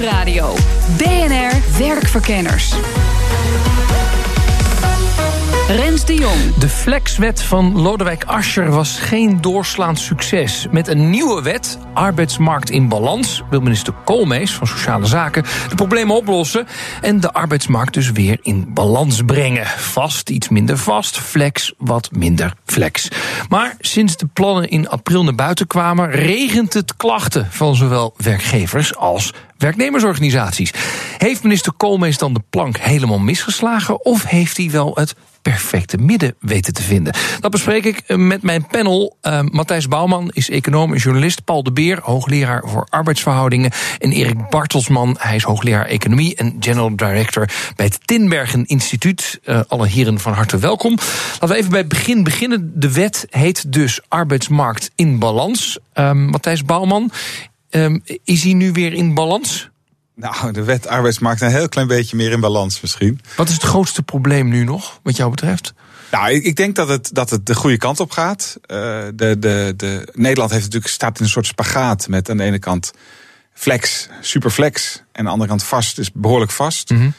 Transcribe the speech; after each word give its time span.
Nieuwsradio. 0.00 0.54
BNR 0.96 1.78
Werkverkenners. 1.78 2.74
Rens 5.68 6.04
de 6.04 6.14
Jong. 6.14 6.54
De 6.58 6.68
flexwet 6.68 7.42
van 7.42 7.80
Lodewijk 7.80 8.24
Asscher 8.24 8.70
was 8.70 8.98
geen 8.98 9.40
doorslaand 9.40 9.98
succes. 9.98 10.66
Met 10.70 10.88
een 10.88 11.10
nieuwe 11.10 11.42
wet, 11.42 11.78
arbeidsmarkt 11.94 12.70
in 12.70 12.88
balans, 12.88 13.42
wil 13.50 13.60
minister 13.60 13.92
Koolmees 14.04 14.54
van 14.54 14.66
Sociale 14.66 15.06
Zaken 15.06 15.44
de 15.68 15.74
problemen 15.74 16.16
oplossen 16.16 16.66
en 17.00 17.20
de 17.20 17.32
arbeidsmarkt 17.32 17.94
dus 17.94 18.10
weer 18.12 18.38
in 18.42 18.74
balans 18.74 19.22
brengen. 19.26 19.66
Vast 19.66 20.30
iets 20.30 20.48
minder 20.48 20.78
vast, 20.78 21.18
flex 21.18 21.72
wat 21.78 22.08
minder 22.12 22.54
flex. 22.64 23.08
Maar 23.48 23.76
sinds 23.78 24.16
de 24.16 24.26
plannen 24.26 24.68
in 24.68 24.88
april 24.88 25.24
naar 25.24 25.34
buiten 25.34 25.66
kwamen, 25.66 26.10
regent 26.10 26.74
het 26.74 26.96
klachten 26.96 27.46
van 27.50 27.74
zowel 27.76 28.14
werkgevers 28.16 28.96
als 28.96 29.32
werknemersorganisaties. 29.60 30.72
Heeft 31.18 31.42
minister 31.42 31.72
Koolmees 31.72 32.18
dan 32.18 32.34
de 32.34 32.42
plank 32.50 32.78
helemaal 32.78 33.18
misgeslagen 33.18 34.04
of 34.04 34.24
heeft 34.24 34.56
hij 34.56 34.70
wel 34.70 34.94
het 34.94 35.14
perfecte 35.42 35.96
midden 35.96 36.34
weten 36.40 36.74
te 36.74 36.82
vinden. 36.82 37.14
Dat 37.40 37.50
bespreek 37.50 37.84
ik 37.84 38.02
eh, 38.06 38.16
met 38.16 38.42
mijn 38.42 38.66
panel. 38.66 39.16
Uh, 39.22 39.40
Matthijs 39.40 39.88
Bouwman 39.88 40.30
is 40.32 40.50
econoom 40.50 40.92
en 40.92 40.98
journalist. 40.98 41.44
Paul 41.44 41.62
de 41.62 41.72
Beer, 41.72 41.98
hoogleraar 42.02 42.62
voor 42.66 42.86
arbeidsverhoudingen. 42.88 43.70
En 43.98 44.12
Erik 44.12 44.48
Bartelsman, 44.48 45.16
hij 45.18 45.36
is 45.36 45.42
hoogleraar 45.42 45.86
economie 45.86 46.36
en 46.36 46.56
general 46.60 46.96
director 46.96 47.48
bij 47.76 47.86
het 47.86 48.06
Tinbergen 48.06 48.66
Instituut. 48.66 49.40
Uh, 49.44 49.60
alle 49.68 49.86
heren 49.86 50.18
van 50.18 50.32
harte 50.32 50.58
welkom. 50.58 50.98
Laten 51.32 51.48
we 51.48 51.56
even 51.56 51.70
bij 51.70 51.78
het 51.78 51.88
begin 51.88 52.24
beginnen. 52.24 52.72
De 52.74 52.92
wet 52.92 53.26
heet 53.30 53.72
dus 53.72 54.00
arbeidsmarkt 54.08 54.90
in 54.94 55.18
balans. 55.18 55.78
Uh, 55.94 56.12
Matthijs 56.12 56.64
Bouwman, 56.64 57.10
um, 57.70 58.02
is 58.24 58.42
hij 58.42 58.52
nu 58.52 58.72
weer 58.72 58.92
in 58.92 59.14
balans? 59.14 59.70
Nou, 60.14 60.52
de 60.52 60.64
wet 60.64 60.86
arbeidsmarkt 60.86 61.40
een 61.40 61.50
heel 61.50 61.68
klein 61.68 61.86
beetje 61.86 62.16
meer 62.16 62.30
in 62.30 62.40
balans 62.40 62.80
misschien. 62.80 63.20
Wat 63.36 63.48
is 63.48 63.54
het 63.54 63.62
grootste 63.62 64.02
probleem 64.02 64.48
nu 64.48 64.64
nog, 64.64 65.00
wat 65.02 65.16
jou 65.16 65.30
betreft? 65.30 65.74
Nou, 66.10 66.30
ik, 66.32 66.56
denk 66.56 66.76
dat 66.76 66.88
het, 66.88 67.10
dat 67.12 67.30
het 67.30 67.46
de 67.46 67.54
goede 67.54 67.76
kant 67.76 68.00
op 68.00 68.10
gaat. 68.10 68.56
Uh, 68.60 68.76
de, 69.14 69.38
de, 69.38 69.74
de, 69.76 70.08
Nederland 70.12 70.50
heeft 70.50 70.64
natuurlijk, 70.64 70.92
staat 70.92 71.18
in 71.18 71.24
een 71.24 71.30
soort 71.30 71.46
spagaat 71.46 72.08
met 72.08 72.30
aan 72.30 72.36
de 72.36 72.42
ene 72.42 72.58
kant 72.58 72.90
flex, 73.52 74.08
superflex. 74.20 74.96
En 74.96 75.04
aan 75.12 75.24
de 75.24 75.30
andere 75.30 75.48
kant 75.48 75.62
vast, 75.62 75.98
is 75.98 76.12
behoorlijk 76.12 76.50
vast. 76.50 76.90
Mm 76.90 76.98
-hmm. 76.98 77.14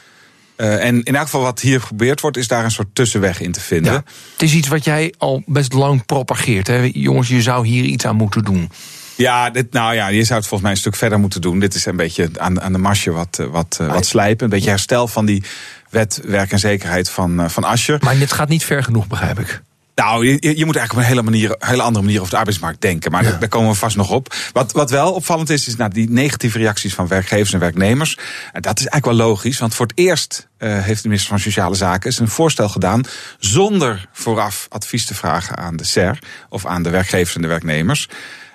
uh, 0.56 0.84
en 0.84 1.02
in 1.02 1.14
elk 1.14 1.24
geval 1.24 1.42
wat 1.42 1.60
hier 1.60 1.80
geprobeerd 1.80 2.20
wordt, 2.20 2.36
is 2.36 2.48
daar 2.48 2.64
een 2.64 2.70
soort 2.70 2.94
tussenweg 2.94 3.40
in 3.40 3.52
te 3.52 3.60
vinden. 3.60 3.92
Ja, 3.92 4.04
het 4.32 4.42
is 4.42 4.54
iets 4.54 4.68
wat 4.68 4.84
jij 4.84 5.14
al 5.18 5.42
best 5.46 5.72
lang 5.72 6.06
propageert. 6.06 6.66
Hè? 6.66 6.90
Jongens, 6.92 7.28
je 7.28 7.42
zou 7.42 7.66
hier 7.66 7.84
iets 7.84 8.06
aan 8.06 8.16
moeten 8.16 8.44
doen. 8.44 8.70
Ja, 9.16 9.50
dit, 9.50 9.72
nou 9.72 9.94
ja, 9.94 10.08
je 10.08 10.24
zou 10.24 10.38
het 10.38 10.48
volgens 10.48 10.60
mij 10.60 10.70
een 10.70 10.76
stuk 10.76 10.94
verder 10.94 11.18
moeten 11.18 11.40
doen. 11.40 11.58
Dit 11.58 11.74
is 11.74 11.86
een 11.86 11.96
beetje 11.96 12.30
aan, 12.36 12.60
aan 12.60 12.72
de 12.72 12.78
marge 12.78 13.10
wat, 13.10 13.42
wat, 13.50 13.80
wat 13.80 14.06
slijpen. 14.06 14.44
Een 14.44 14.50
beetje 14.50 14.70
herstel 14.70 15.08
van 15.08 15.26
die 15.26 15.42
wet 15.90 16.20
werk 16.24 16.52
en 16.52 16.58
zekerheid 16.58 17.10
van, 17.10 17.50
van 17.50 17.64
Ascher. 17.64 17.98
Maar 18.02 18.18
dit 18.18 18.32
gaat 18.32 18.48
niet 18.48 18.64
ver 18.64 18.84
genoeg, 18.84 19.06
begrijp 19.06 19.38
ik. 19.38 19.62
Nou, 19.94 20.26
je, 20.26 20.56
je 20.58 20.64
moet 20.64 20.76
eigenlijk 20.76 20.92
op 20.92 20.98
een 20.98 21.04
hele, 21.04 21.22
manier, 21.22 21.56
hele 21.58 21.82
andere 21.82 22.04
manier 22.04 22.20
over 22.20 22.32
de 22.32 22.38
arbeidsmarkt 22.38 22.80
denken. 22.80 23.10
Maar 23.10 23.22
ja. 23.22 23.30
daar, 23.30 23.38
daar, 23.38 23.48
komen 23.48 23.70
we 23.70 23.76
vast 23.76 23.96
nog 23.96 24.10
op. 24.10 24.34
Wat, 24.52 24.72
wat 24.72 24.90
wel 24.90 25.12
opvallend 25.12 25.50
is, 25.50 25.68
is 25.68 25.76
nou, 25.76 25.90
die 25.90 26.10
negatieve 26.10 26.58
reacties 26.58 26.94
van 26.94 27.08
werkgevers 27.08 27.52
en 27.52 27.58
werknemers. 27.58 28.18
En 28.52 28.62
dat 28.62 28.80
is 28.80 28.86
eigenlijk 28.86 29.18
wel 29.18 29.28
logisch, 29.28 29.58
want 29.58 29.74
voor 29.74 29.86
het 29.86 29.98
eerst 29.98 30.48
uh, 30.58 30.78
heeft 30.78 31.02
de 31.02 31.08
minister 31.08 31.30
van 31.30 31.40
Sociale 31.40 31.74
Zaken 31.74 32.12
een 32.18 32.28
voorstel 32.28 32.68
gedaan. 32.68 33.02
zonder 33.38 34.08
vooraf 34.12 34.66
advies 34.68 35.06
te 35.06 35.14
vragen 35.14 35.56
aan 35.56 35.76
de 35.76 35.84
SER 35.84 36.18
of 36.48 36.66
aan 36.66 36.82
de 36.82 36.90
werkgevers 36.90 37.34
en 37.34 37.42
de 37.42 37.48
werknemers. 37.48 38.08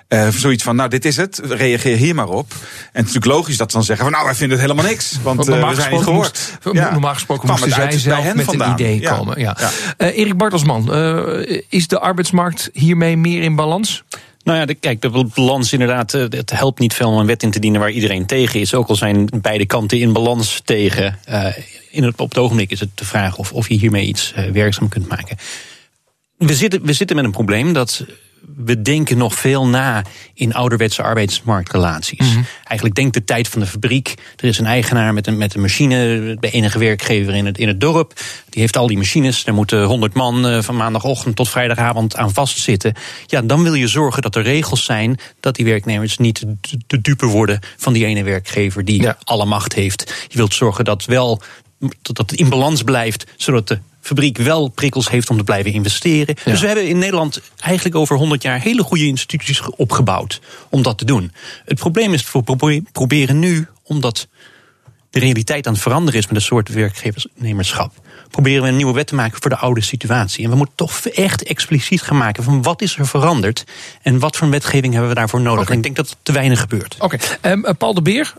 Uh, 0.08 0.28
zoiets 0.28 0.62
van, 0.62 0.76
nou, 0.76 0.88
dit 0.88 1.04
is 1.04 1.16
het, 1.16 1.40
reageer 1.44 1.96
hier 1.96 2.14
maar 2.14 2.28
op. 2.28 2.50
En 2.50 2.58
het 2.58 3.06
is 3.06 3.14
natuurlijk 3.14 3.24
logisch 3.24 3.56
dat 3.56 3.70
ze 3.70 3.76
dan 3.76 3.86
zeggen 3.86 4.04
van, 4.04 4.14
nou, 4.14 4.26
wij 4.26 4.34
vinden 4.34 4.58
het 4.58 4.66
helemaal 4.66 4.90
niks. 4.90 5.18
Want 5.22 5.48
uh, 5.48 5.68
we 5.68 5.74
zijn 5.74 5.92
niet 5.92 6.02
gehoord. 6.02 6.58
Moest, 6.64 6.76
ja. 6.76 6.90
Normaal 6.90 7.14
gesproken 7.14 7.48
moesten 7.48 7.70
zij 7.70 7.98
zelf 7.98 8.34
met 8.34 8.44
vandaan. 8.44 8.68
een 8.68 8.74
idee 8.74 9.00
ja. 9.00 9.16
komen. 9.16 9.40
Ja. 9.40 9.56
ja. 9.60 9.70
Uh, 9.98 10.18
Erik 10.18 10.36
Bartelsman, 10.36 10.92
is 11.68 11.88
de 11.88 11.98
arbeidsmarkt 11.98 12.70
hiermee 12.72 13.16
meer 13.16 13.42
in 13.42 13.54
balans? 13.54 14.04
Nou 14.42 14.58
ja, 14.58 14.66
de, 14.66 14.74
kijk, 14.74 15.02
de 15.02 15.26
balans 15.34 15.72
inderdaad, 15.72 16.12
het 16.12 16.50
helpt 16.50 16.78
niet 16.78 16.94
veel 16.94 17.08
om 17.08 17.18
een 17.18 17.26
wet 17.26 17.42
in 17.42 17.50
te 17.50 17.60
dienen 17.60 17.80
waar 17.80 17.90
iedereen 17.90 18.26
tegen 18.26 18.60
is. 18.60 18.74
Ook 18.74 18.88
al 18.88 18.96
zijn 18.96 19.28
beide 19.40 19.66
kanten 19.66 19.98
in 19.98 20.12
balans 20.12 20.60
tegen. 20.64 21.18
Uh, 21.28 21.46
in 21.90 22.04
het, 22.04 22.20
op 22.20 22.28
het 22.28 22.38
ogenblik 22.38 22.70
is 22.70 22.80
het 22.80 22.90
de 22.94 23.04
vraag 23.04 23.36
of, 23.36 23.52
of 23.52 23.68
je 23.68 23.74
hiermee 23.74 24.06
iets 24.06 24.32
uh, 24.38 24.50
werkzaam 24.50 24.88
kunt 24.88 25.08
maken. 25.08 25.36
We 26.36 26.54
zitten, 26.54 26.82
we 26.84 26.92
zitten 26.92 27.16
met 27.16 27.24
een 27.24 27.30
probleem 27.30 27.72
dat 27.72 28.04
we 28.56 28.82
denken 28.82 29.18
nog 29.18 29.34
veel 29.34 29.66
na 29.66 30.04
in 30.34 30.54
ouderwetse 30.54 31.02
arbeidsmarktrelaties. 31.02 32.26
Mm 32.26 32.32
-hmm. 32.32 32.46
Eigenlijk 32.64 32.94
denkt 32.94 33.14
de 33.14 33.24
tijd 33.24 33.48
van 33.48 33.60
de 33.60 33.66
fabriek. 33.66 34.14
Er 34.36 34.44
is 34.44 34.58
een 34.58 34.66
eigenaar 34.66 35.14
met 35.14 35.26
een, 35.26 35.36
met 35.36 35.54
een 35.54 35.60
machine, 35.60 36.36
de 36.40 36.50
enige 36.50 36.78
werkgever 36.78 37.34
in 37.34 37.46
het, 37.46 37.58
in 37.58 37.68
het 37.68 37.80
dorp. 37.80 38.20
Die 38.48 38.60
heeft 38.60 38.76
al 38.76 38.86
die 38.86 38.96
machines. 38.96 39.44
Daar 39.44 39.54
moeten 39.54 39.84
honderd 39.84 40.14
man 40.14 40.62
van 40.62 40.76
maandagochtend 40.76 41.36
tot 41.36 41.48
vrijdagavond 41.48 42.16
aan 42.16 42.32
vastzitten. 42.32 42.94
Ja, 43.26 43.42
dan 43.42 43.62
wil 43.62 43.74
je 43.74 43.86
zorgen 43.88 44.22
dat 44.22 44.36
er 44.36 44.42
regels 44.42 44.84
zijn 44.84 45.18
dat 45.40 45.56
die 45.56 45.64
werknemers 45.64 46.18
niet 46.18 46.44
de 46.86 47.00
dupe 47.00 47.26
worden 47.26 47.60
van 47.76 47.92
die 47.92 48.04
ene 48.04 48.22
werkgever 48.22 48.84
die 48.84 49.02
ja. 49.02 49.18
alle 49.24 49.44
macht 49.44 49.74
heeft. 49.74 50.26
Je 50.28 50.36
wilt 50.36 50.54
zorgen 50.54 50.84
dat 50.84 51.04
wel 51.04 51.42
dat 52.02 52.30
het 52.30 52.32
in 52.32 52.48
balans 52.48 52.82
blijft, 52.82 53.26
zodat 53.36 53.68
de 53.68 53.78
fabriek 54.00 54.36
wel 54.36 54.68
prikkels 54.68 55.10
heeft 55.10 55.30
om 55.30 55.36
te 55.36 55.44
blijven 55.44 55.72
investeren. 55.72 56.36
Ja. 56.44 56.50
Dus 56.50 56.60
we 56.60 56.66
hebben 56.66 56.88
in 56.88 56.98
Nederland 56.98 57.40
eigenlijk 57.58 57.96
over 57.96 58.16
100 58.16 58.42
jaar 58.42 58.60
hele 58.60 58.82
goede 58.82 59.06
instituties 59.06 59.60
opgebouwd 59.70 60.40
om 60.68 60.82
dat 60.82 60.98
te 60.98 61.04
doen. 61.04 61.32
Het 61.64 61.78
probleem 61.78 62.12
is 62.12 62.30
dat 62.32 62.60
we 62.60 62.82
proberen 62.92 63.38
nu, 63.38 63.66
omdat 63.82 64.28
de 65.10 65.18
realiteit 65.18 65.66
aan 65.66 65.72
het 65.72 65.82
veranderen 65.82 66.20
is 66.20 66.26
met 66.26 66.36
een 66.36 66.42
soort 66.42 66.68
werkgeversnemerschap, 66.68 67.92
proberen 68.30 68.62
we 68.62 68.68
een 68.68 68.76
nieuwe 68.76 68.92
wet 68.92 69.06
te 69.06 69.14
maken 69.14 69.40
voor 69.40 69.50
de 69.50 69.56
oude 69.56 69.80
situatie. 69.80 70.44
En 70.44 70.50
we 70.50 70.56
moeten 70.56 70.74
toch 70.74 70.98
echt 71.00 71.42
expliciet 71.42 72.02
gaan 72.02 72.16
maken 72.16 72.42
van 72.42 72.62
wat 72.62 72.82
is 72.82 72.96
er 72.96 73.06
veranderd 73.06 73.64
en 74.02 74.18
wat 74.18 74.36
voor 74.36 74.50
wetgeving 74.50 74.92
hebben 74.92 75.10
we 75.10 75.16
daarvoor 75.16 75.40
nodig. 75.40 75.60
Okay. 75.60 75.72
En 75.72 75.76
ik 75.76 75.82
denk 75.82 75.96
dat 75.96 76.10
er 76.10 76.16
te 76.22 76.32
weinig 76.32 76.60
gebeurt. 76.60 76.96
Oké, 76.98 77.18
okay. 77.40 77.52
um, 77.52 77.76
Paul 77.78 77.94
de 77.94 78.02
Beer, 78.02 78.34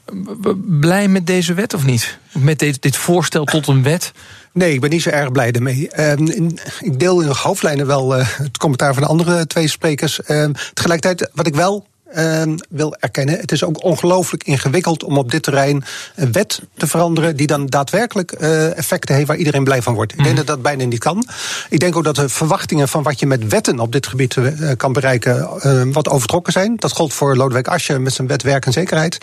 blij 0.79 1.07
met 1.07 1.27
deze 1.27 1.53
wet 1.53 1.73
of 1.73 1.85
niet? 1.85 2.17
Met 2.31 2.59
dit, 2.59 2.81
dit 2.81 2.97
voorstel 2.97 3.44
tot 3.44 3.67
een 3.67 3.83
wet? 3.83 4.11
Nee, 4.53 4.73
ik 4.73 4.81
ben 4.81 4.89
niet 4.89 5.01
zo 5.01 5.09
erg 5.09 5.31
blij 5.31 5.51
ermee. 5.51 6.09
Um, 6.11 6.56
ik 6.79 7.00
deel 7.00 7.21
in 7.21 7.27
de 7.27 7.35
hoofdlijnen 7.35 7.88
wel 7.88 8.19
uh, 8.19 8.27
het 8.27 8.57
commentaar 8.57 8.94
van 8.94 9.03
de 9.03 9.09
andere 9.09 9.47
twee 9.47 9.67
sprekers. 9.67 10.19
Um, 10.29 10.53
tegelijkertijd, 10.73 11.29
wat 11.33 11.47
ik 11.47 11.56
wel 11.56 11.88
uh, 12.15 12.41
wil 12.69 12.95
erkennen. 12.99 13.39
Het 13.39 13.51
is 13.51 13.63
ook 13.63 13.83
ongelooflijk 13.83 14.43
ingewikkeld 14.43 15.03
om 15.03 15.17
op 15.17 15.31
dit 15.31 15.43
terrein 15.43 15.83
een 16.15 16.31
wet 16.31 16.61
te 16.77 16.87
veranderen 16.87 17.35
die 17.35 17.47
dan 17.47 17.65
daadwerkelijk 17.65 18.35
uh, 18.39 18.77
effecten 18.77 19.15
heeft 19.15 19.27
waar 19.27 19.37
iedereen 19.37 19.63
blij 19.63 19.81
van 19.81 19.93
wordt. 19.93 20.13
Ik 20.13 20.23
denk 20.23 20.37
dat 20.37 20.47
dat 20.47 20.61
bijna 20.61 20.83
niet 20.83 20.99
kan. 20.99 21.27
Ik 21.69 21.79
denk 21.79 21.95
ook 21.95 22.03
dat 22.03 22.15
de 22.15 22.29
verwachtingen 22.29 22.87
van 22.87 23.03
wat 23.03 23.19
je 23.19 23.25
met 23.25 23.47
wetten 23.47 23.79
op 23.79 23.91
dit 23.91 24.07
gebied 24.07 24.35
uh, 24.35 24.71
kan 24.77 24.93
bereiken 24.93 25.49
uh, 25.65 25.81
wat 25.93 26.09
overtrokken 26.09 26.53
zijn. 26.53 26.75
Dat 26.75 26.91
gold 26.91 27.13
voor 27.13 27.35
Lodewijk 27.35 27.67
Asscher 27.67 28.01
met 28.01 28.13
zijn 28.13 28.27
wet 28.27 28.43
werk 28.43 28.65
en 28.65 28.71
zekerheid. 28.71 29.17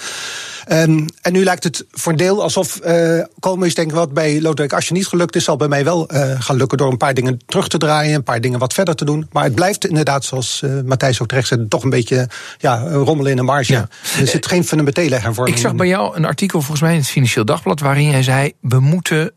Um, 0.72 1.06
en 1.22 1.32
nu 1.32 1.44
lijkt 1.44 1.64
het 1.64 1.84
voor 1.90 2.12
een 2.12 2.18
deel 2.18 2.42
alsof 2.42 2.80
uh, 2.84 3.24
Koolmees 3.40 3.74
denkt 3.74 3.92
wat 3.92 4.12
bij 4.12 4.40
Lodewijk 4.40 4.72
Asscher 4.72 4.96
niet 4.96 5.06
gelukt 5.06 5.36
is, 5.36 5.44
zal 5.44 5.56
bij 5.56 5.68
mij 5.68 5.84
wel 5.84 6.14
uh, 6.14 6.40
gaan 6.40 6.56
lukken 6.56 6.78
door 6.78 6.90
een 6.90 6.96
paar 6.96 7.14
dingen 7.14 7.40
terug 7.46 7.68
te 7.68 7.78
draaien, 7.78 8.14
een 8.14 8.22
paar 8.22 8.40
dingen 8.40 8.58
wat 8.58 8.72
verder 8.72 8.94
te 8.94 9.04
doen. 9.04 9.28
Maar 9.32 9.44
het 9.44 9.54
blijft 9.54 9.86
inderdaad, 9.86 10.24
zoals 10.24 10.60
uh, 10.64 10.70
Matthijs 10.84 11.20
ook 11.20 11.28
terecht 11.28 11.48
zei, 11.48 11.68
toch 11.68 11.82
een 11.82 11.90
beetje 11.90 12.28
ja, 12.58 12.75
rommelen 12.78 13.30
in 13.30 13.36
de 13.36 13.42
marge. 13.42 13.72
Ja. 13.72 13.88
Er 14.20 14.26
zit 14.26 14.46
geen 14.46 14.64
fundamentele 14.64 15.16
hervorming 15.16 15.56
Ik 15.56 15.62
zag 15.62 15.74
bij 15.74 15.86
jou 15.86 16.16
een 16.16 16.24
artikel, 16.24 16.58
volgens 16.60 16.80
mij 16.80 16.92
in 16.92 16.98
het 16.98 17.08
Financieel 17.08 17.44
Dagblad, 17.44 17.80
waarin 17.80 18.10
jij 18.10 18.22
zei: 18.22 18.52
we 18.60 18.80
moeten 18.80 19.32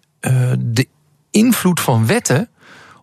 de 0.60 0.88
invloed 1.32 1.80
van 1.80 2.06
wetten 2.06 2.50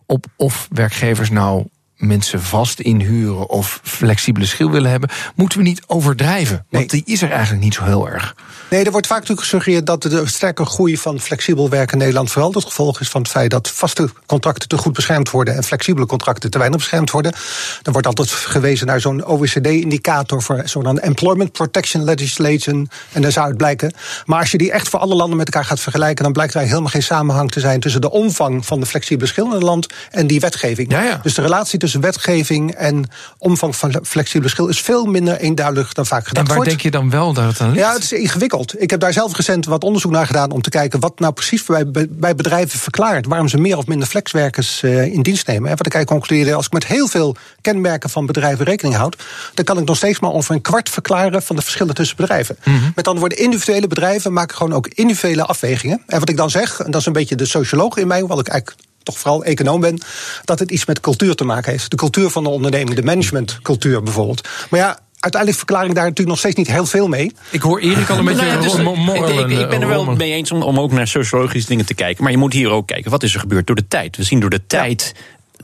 op 0.05 0.25
of 0.35 0.67
werkgevers 0.71 1.29
nou 1.29 1.65
mensen 1.97 2.41
vast 2.41 2.79
inhuren 2.79 3.49
of 3.49 3.79
flexibele 3.83 4.45
schil 4.45 4.71
willen 4.71 4.91
hebben, 4.91 5.09
moeten 5.35 5.57
we 5.57 5.63
niet 5.63 5.81
overdrijven. 5.87 6.65
Want 6.69 6.89
die 6.89 7.03
is 7.05 7.21
er 7.21 7.31
eigenlijk 7.31 7.63
niet 7.63 7.73
zo 7.73 7.83
heel 7.83 8.09
erg. 8.09 8.35
Nee, 8.69 8.83
er 8.83 8.91
wordt 8.91 9.07
vaak 9.07 9.19
natuurlijk 9.19 9.47
gesuggereerd 9.47 9.85
dat 9.85 10.01
de 10.01 10.27
sterke 10.27 10.65
groei 10.65 10.97
van 10.97 11.19
flexibel 11.19 11.69
werken 11.69 11.91
in 11.93 11.97
Nederland 11.97 12.31
vooral 12.31 12.51
het 12.51 12.63
gevolg 12.63 12.99
is 12.99 13.09
van 13.09 13.21
het 13.21 13.29
feit 13.29 13.51
dat 13.51 13.71
vaste 13.71 14.09
contracten 14.25 14.67
te 14.67 14.77
goed 14.77 14.93
beschermd 14.93 15.29
worden 15.31 15.55
en 15.55 15.63
flexibele 15.63 16.05
contracten 16.05 16.51
te 16.51 16.57
weinig 16.57 16.79
beschermd 16.79 17.11
worden. 17.11 17.33
Dan 17.81 17.93
wordt 17.93 18.07
altijd 18.07 18.29
gewezen 18.29 18.87
naar 18.87 18.99
zo'n 18.99 19.25
OECD-indicator 19.25 20.41
voor 20.41 20.61
zo'n 20.65 20.99
Employment 20.99 21.51
Protection 21.51 22.03
Legislation. 22.03 22.89
En 23.11 23.21
daar 23.21 23.31
zou 23.31 23.47
het 23.47 23.57
blijken. 23.57 23.93
Maar 24.25 24.39
als 24.39 24.51
je 24.51 24.57
die 24.57 24.71
echt 24.71 24.89
voor 24.89 24.99
alle 24.99 25.15
landen 25.15 25.37
met 25.37 25.45
elkaar 25.45 25.65
gaat 25.65 25.79
vergelijken, 25.79 26.23
dan 26.23 26.33
blijkt 26.33 26.53
er 26.53 26.61
helemaal 26.61 26.89
geen 26.89 27.03
samenhang 27.03 27.51
te 27.51 27.59
zijn 27.59 27.79
tussen 27.79 28.01
de 28.01 28.11
omvang 28.11 28.65
van 28.65 28.79
de 28.79 28.85
flexibele 28.85 29.27
schil 29.27 29.45
in 29.45 29.51
het 29.51 29.63
land 29.63 29.87
en 30.11 30.27
die 30.27 30.39
wetgeving. 30.39 30.91
Ja, 30.91 31.03
ja. 31.03 31.19
Dus 31.23 31.33
de 31.33 31.41
relatie 31.41 31.79
tussen 31.79 31.86
wetgeving 31.93 32.71
en 32.71 33.05
omvang 33.37 33.75
van 33.75 33.99
flexibele 34.03 34.49
schil 34.49 34.67
is 34.67 34.81
veel 34.81 35.05
minder 35.05 35.37
eenduidig 35.37 35.93
dan 35.93 36.05
vaak 36.05 36.27
gedacht 36.27 36.37
En 36.37 36.45
waar 36.45 36.55
wordt. 36.55 36.69
denk 36.69 36.81
je 36.81 36.91
dan 36.91 37.09
wel 37.09 37.33
dat 37.33 37.45
het 37.45 37.59
aan 37.61 37.67
ligt? 37.71 37.79
Ja, 37.85 37.93
het 37.93 38.03
is 38.03 38.11
ingewikkeld. 38.11 38.81
Ik 38.81 38.89
heb 38.89 38.99
daar 38.99 39.13
zelf 39.13 39.35
recent 39.35 39.65
wat 39.65 39.83
onderzoek 39.83 40.11
naar 40.11 40.25
gedaan 40.25 40.51
om 40.51 40.61
te 40.61 40.69
kijken 40.69 40.99
wat 40.99 41.19
nou 41.19 41.33
precies 41.33 41.63
bij, 41.65 41.85
bij- 42.09 42.35
bedrijven 42.35 42.79
verklaart 42.79 43.25
waarom 43.25 43.47
ze 43.47 43.57
meer 43.57 43.77
of 43.77 43.87
minder 43.87 44.07
flexwerkers 44.07 44.83
eh, 44.83 45.05
in 45.05 45.21
dienst 45.21 45.47
nemen. 45.47 45.69
En 45.69 45.77
wat 45.77 45.85
ik 45.85 45.93
eigenlijk 45.93 46.21
concludeerde, 46.21 46.53
als 46.57 46.65
ik 46.65 46.71
met 46.73 46.85
heel 46.85 47.07
veel 47.07 47.35
kenmerken 47.61 48.09
van 48.09 48.25
bedrijven 48.25 48.65
rekening 48.65 48.95
houd, 48.95 49.15
dan 49.53 49.65
kan 49.65 49.77
ik 49.77 49.85
nog 49.85 49.97
steeds 49.97 50.19
maar 50.19 50.31
ongeveer 50.31 50.55
een 50.55 50.61
kwart 50.61 50.89
verklaren 50.89 51.41
van 51.43 51.55
de 51.55 51.61
verschillen 51.61 51.95
tussen 51.95 52.17
bedrijven. 52.17 52.57
Mhm. 52.63 52.75
Met 52.95 53.07
andere 53.07 53.19
woorden, 53.19 53.37
individuele 53.37 53.87
bedrijven 53.87 54.33
maken 54.33 54.55
gewoon 54.57 54.73
ook 54.73 54.87
individuele 54.87 55.45
afwegingen. 55.45 56.01
En 56.07 56.19
wat 56.19 56.29
ik 56.29 56.37
dan 56.37 56.49
zeg, 56.49 56.79
en 56.79 56.91
dat 56.91 56.99
is 57.01 57.07
een 57.07 57.13
beetje 57.13 57.35
de 57.35 57.45
socioloog 57.45 57.97
in 57.97 58.07
mij, 58.07 58.25
wat 58.25 58.39
ik 58.39 58.47
eigenlijk 58.47 58.81
toch 59.07 59.19
vooral 59.19 59.43
econoom 59.43 59.81
ben, 59.81 59.99
dat 60.45 60.59
het 60.59 60.71
iets 60.71 60.85
met 60.85 60.99
cultuur 60.99 61.35
te 61.35 61.43
maken 61.43 61.71
heeft. 61.71 61.89
De 61.89 61.95
cultuur 61.95 62.29
van 62.29 62.43
de 62.43 62.49
onderneming, 62.49 62.95
de 62.95 63.03
managementcultuur 63.03 64.03
bijvoorbeeld. 64.03 64.47
Maar 64.69 64.79
ja, 64.79 64.99
uiteindelijk 65.19 65.61
verklaar 65.61 65.85
ik 65.85 65.95
daar 65.95 66.03
natuurlijk 66.03 66.29
nog 66.29 66.39
steeds 66.39 66.55
niet 66.55 66.67
heel 66.67 66.85
veel 66.85 67.07
mee. 67.07 67.31
Ik 67.49 67.61
hoor 67.61 67.79
Erik 67.79 68.09
al 68.09 68.17
een 68.17 68.25
beetje 68.25 68.41
Nou 68.41 68.57
ja, 68.57 68.61
dus, 68.61 68.73
ik, 68.73 68.95
morrelen, 68.95 69.49
ik, 69.49 69.59
ik 69.59 69.69
ben 69.69 69.81
er 69.81 69.87
wel 69.87 70.05
mee 70.05 70.31
eens 70.31 70.51
om, 70.51 70.61
om 70.61 70.79
ook 70.79 70.91
naar 70.91 71.07
sociologische 71.07 71.69
dingen 71.69 71.85
te 71.85 71.93
kijken. 71.93 72.23
Maar 72.23 72.31
je 72.31 72.37
moet 72.37 72.53
hier 72.53 72.69
ook 72.69 72.87
kijken, 72.87 73.11
wat 73.11 73.23
is 73.23 73.33
er 73.33 73.39
gebeurd 73.39 73.67
door 73.67 73.75
de 73.75 73.87
tijd? 73.87 74.17
We 74.17 74.23
zien 74.23 74.39
door 74.39 74.49
de 74.49 74.65
tijd 74.67 75.13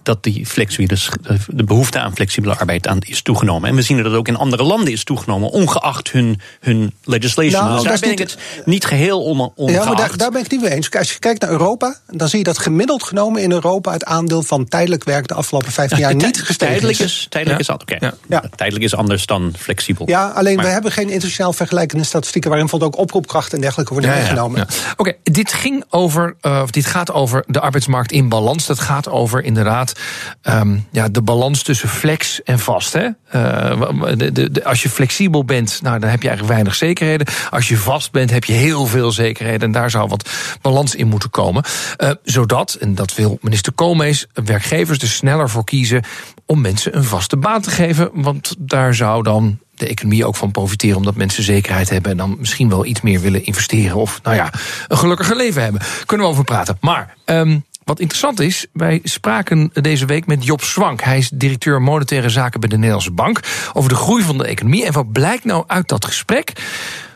dat 0.04 0.24
die 0.24 0.46
flexibele, 0.46 1.00
sch- 1.00 1.12
de 1.48 1.64
behoefte 1.64 2.00
aan 2.00 2.14
flexibele 2.16 2.56
arbeid 2.58 2.88
aan 2.88 2.98
is 3.00 3.22
toegenomen. 3.22 3.70
En 3.70 3.76
we 3.76 3.82
zien 3.82 3.98
dat 3.98 4.06
het 4.06 4.16
ook 4.16 4.28
in 4.28 4.36
andere 4.36 4.64
landen 4.64 4.92
is 4.94 5.04
toegenomen, 5.04 5.50
ongeacht 5.50 6.12
hun, 6.12 6.42
hun 6.60 6.94
legislation. 7.04 7.52
Nou, 7.64 7.74
dus 7.74 7.76
dat 7.84 7.92
daar 7.92 8.00
ben 8.00 8.10
niet- 8.10 8.20
ik 8.20 8.28
het 8.56 8.66
niet 8.66 8.86
geheel 8.86 9.24
on, 9.24 9.40
ongeacht. 9.56 9.84
Ja, 9.84 9.90
maar 9.90 9.96
daar, 10.08 10.18
daar 10.18 10.30
ben 10.32 10.38
ik 10.38 10.44
het 10.44 10.52
niet 10.52 10.62
mee 10.62 10.72
eens. 10.72 10.92
Als 10.92 11.14
je 11.14 11.20
kijkt 11.20 11.42
naar 11.42 11.50
Europa, 11.50 11.96
dan 12.12 12.30
zie 12.30 12.38
je 12.38 12.44
dat 12.44 12.58
gemiddeld 12.60 13.04
genomen 13.04 13.42
in 13.42 13.52
Europa 13.52 13.92
het 13.92 14.06
aandeel 14.06 14.44
van 14.44 14.66
tijdelijk 14.66 15.04
werk 15.04 15.28
de 15.28 15.34
afgelopen 15.34 15.72
15 15.72 15.98
jaar 16.00 16.10
Ja, 16.10 16.16
niet 16.26 16.38
gestegen 16.44 16.58
tijdelijk 16.58 17.00
is. 17.00 17.26
Tijdelijk 17.30 17.62
Ja. 17.68 17.74
is, 17.74 17.82
oké. 17.82 17.96
Ja. 18.00 18.14
Ja. 18.30 18.44
tijdelijk 18.56 18.86
is 18.86 18.96
anders 18.96 19.26
dan 19.26 19.54
flexibel. 19.58 20.10
Ja, 20.10 20.28
alleen 20.30 20.56
Maar- 20.56 20.66
we 20.66 20.72
hebben 20.72 20.92
geen 20.92 21.10
internationaal 21.10 21.54
vergelijkende 21.54 22.04
statistieken 22.04 22.50
waarin 22.50 22.68
bijvoorbeeld 22.70 23.00
ook 23.02 23.06
oproepkrachten 23.06 23.56
en 23.56 23.62
dergelijke 23.62 23.94
worden 23.94 24.12
meegenomen. 24.12 24.60
ja. 24.60 24.68
Oké, 24.98 25.14
dit 25.24 25.54
ging 25.54 25.84
over, 25.90 26.36
eh, 26.42 26.60
of 26.64 26.72
dit 26.72 26.86
gaat 26.86 27.12
over 27.12 27.44
de 27.48 27.60
arbeidsmarkt 27.60 28.12
in 28.12 28.30
balans. 28.30 28.66
Dat 28.66 28.80
gaat 28.80 29.10
over 29.10 29.44
inderdaad 29.44 29.93
ehm, 30.42 30.78
ja, 30.92 31.10
de 31.10 31.22
balans 31.22 31.64
tussen 31.64 31.90
flex 31.90 32.44
en 32.44 32.60
vast. 32.60 32.94
Hè? 32.94 33.08
Eh, 33.30 34.18
de, 34.18 34.52
de, 34.52 34.64
als 34.64 34.84
je 34.84 34.90
flexibel 34.90 35.46
bent, 35.46 35.80
nou, 35.82 36.00
dan 36.00 36.10
heb 36.10 36.22
je 36.22 36.28
eigenlijk 36.28 36.58
weinig 36.58 36.76
zekerheden. 36.76 37.28
Als 37.50 37.68
je 37.68 37.78
vast 37.78 38.12
bent, 38.12 38.32
heb 38.32 38.44
je 38.44 38.54
heel 38.54 38.86
veel 38.86 39.12
zekerheden. 39.12 39.62
En 39.62 39.72
daar 39.72 39.90
zou 39.90 40.08
wat 40.08 40.30
balans 40.62 40.96
in 40.96 41.08
moeten 41.08 41.30
komen. 41.30 41.64
Eh, 41.98 42.12
zodat, 42.24 42.74
en 42.74 42.96
dat 42.96 43.16
wil 43.16 43.38
minister 43.42 43.74
Koolmees, 43.74 44.28
werkgevers 44.34 45.00
er 45.00 45.08
sneller 45.08 45.50
voor 45.50 45.64
kiezen 45.64 46.04
om 46.46 46.62
mensen 46.62 46.96
een 46.98 47.04
vaste 47.04 47.38
baan 47.38 47.62
te 47.62 47.72
geven. 47.72 48.10
Want 48.14 48.56
daar 48.58 48.96
zou 48.96 49.24
dan 49.24 49.60
de 49.76 49.88
economie 49.88 50.26
ook 50.26 50.36
van 50.36 50.52
profiteren, 50.52 50.98
omdat 50.98 51.16
mensen 51.16 51.44
zekerheid 51.44 51.90
hebben 51.90 52.12
en 52.12 52.18
dan 52.18 52.36
misschien 52.40 52.70
wel 52.70 52.86
iets 52.86 53.02
meer 53.02 53.20
willen 53.20 53.46
investeren 53.46 53.98
of 53.98 54.20
nou 54.24 54.36
ja, 54.36 54.54
een 54.88 54.98
gelukkiger 54.98 55.36
leven 55.36 55.64
hebben. 55.64 55.82
Kunnen 56.06 56.26
we 56.26 56.32
over 56.32 56.44
praten. 56.44 56.78
Maar 56.82 57.16
ehm, 57.26 57.60
wat 57.84 58.00
interessant 58.00 58.40
is, 58.40 58.66
wij 58.74 59.00
spraken 59.04 59.70
deze 59.74 60.06
week 60.06 60.26
met 60.26 60.46
Job 60.46 60.62
Swank. 60.62 61.02
Hij 61.02 61.18
is 61.18 61.30
directeur 61.30 61.82
monetaire 61.82 62.30
zaken 62.30 62.60
bij 62.60 62.70
de 62.70 62.76
Nederlandse 62.76 63.12
Bank 63.12 63.40
over 63.74 63.90
de 63.90 63.96
groei 63.96 64.24
van 64.24 64.38
de 64.38 64.46
economie. 64.46 64.86
En 64.86 64.94
wat 64.94 65.12
blijkt 65.12 65.44
nou 65.44 65.64
uit 65.68 65.88
dat 65.88 66.06
gesprek? 66.06 66.54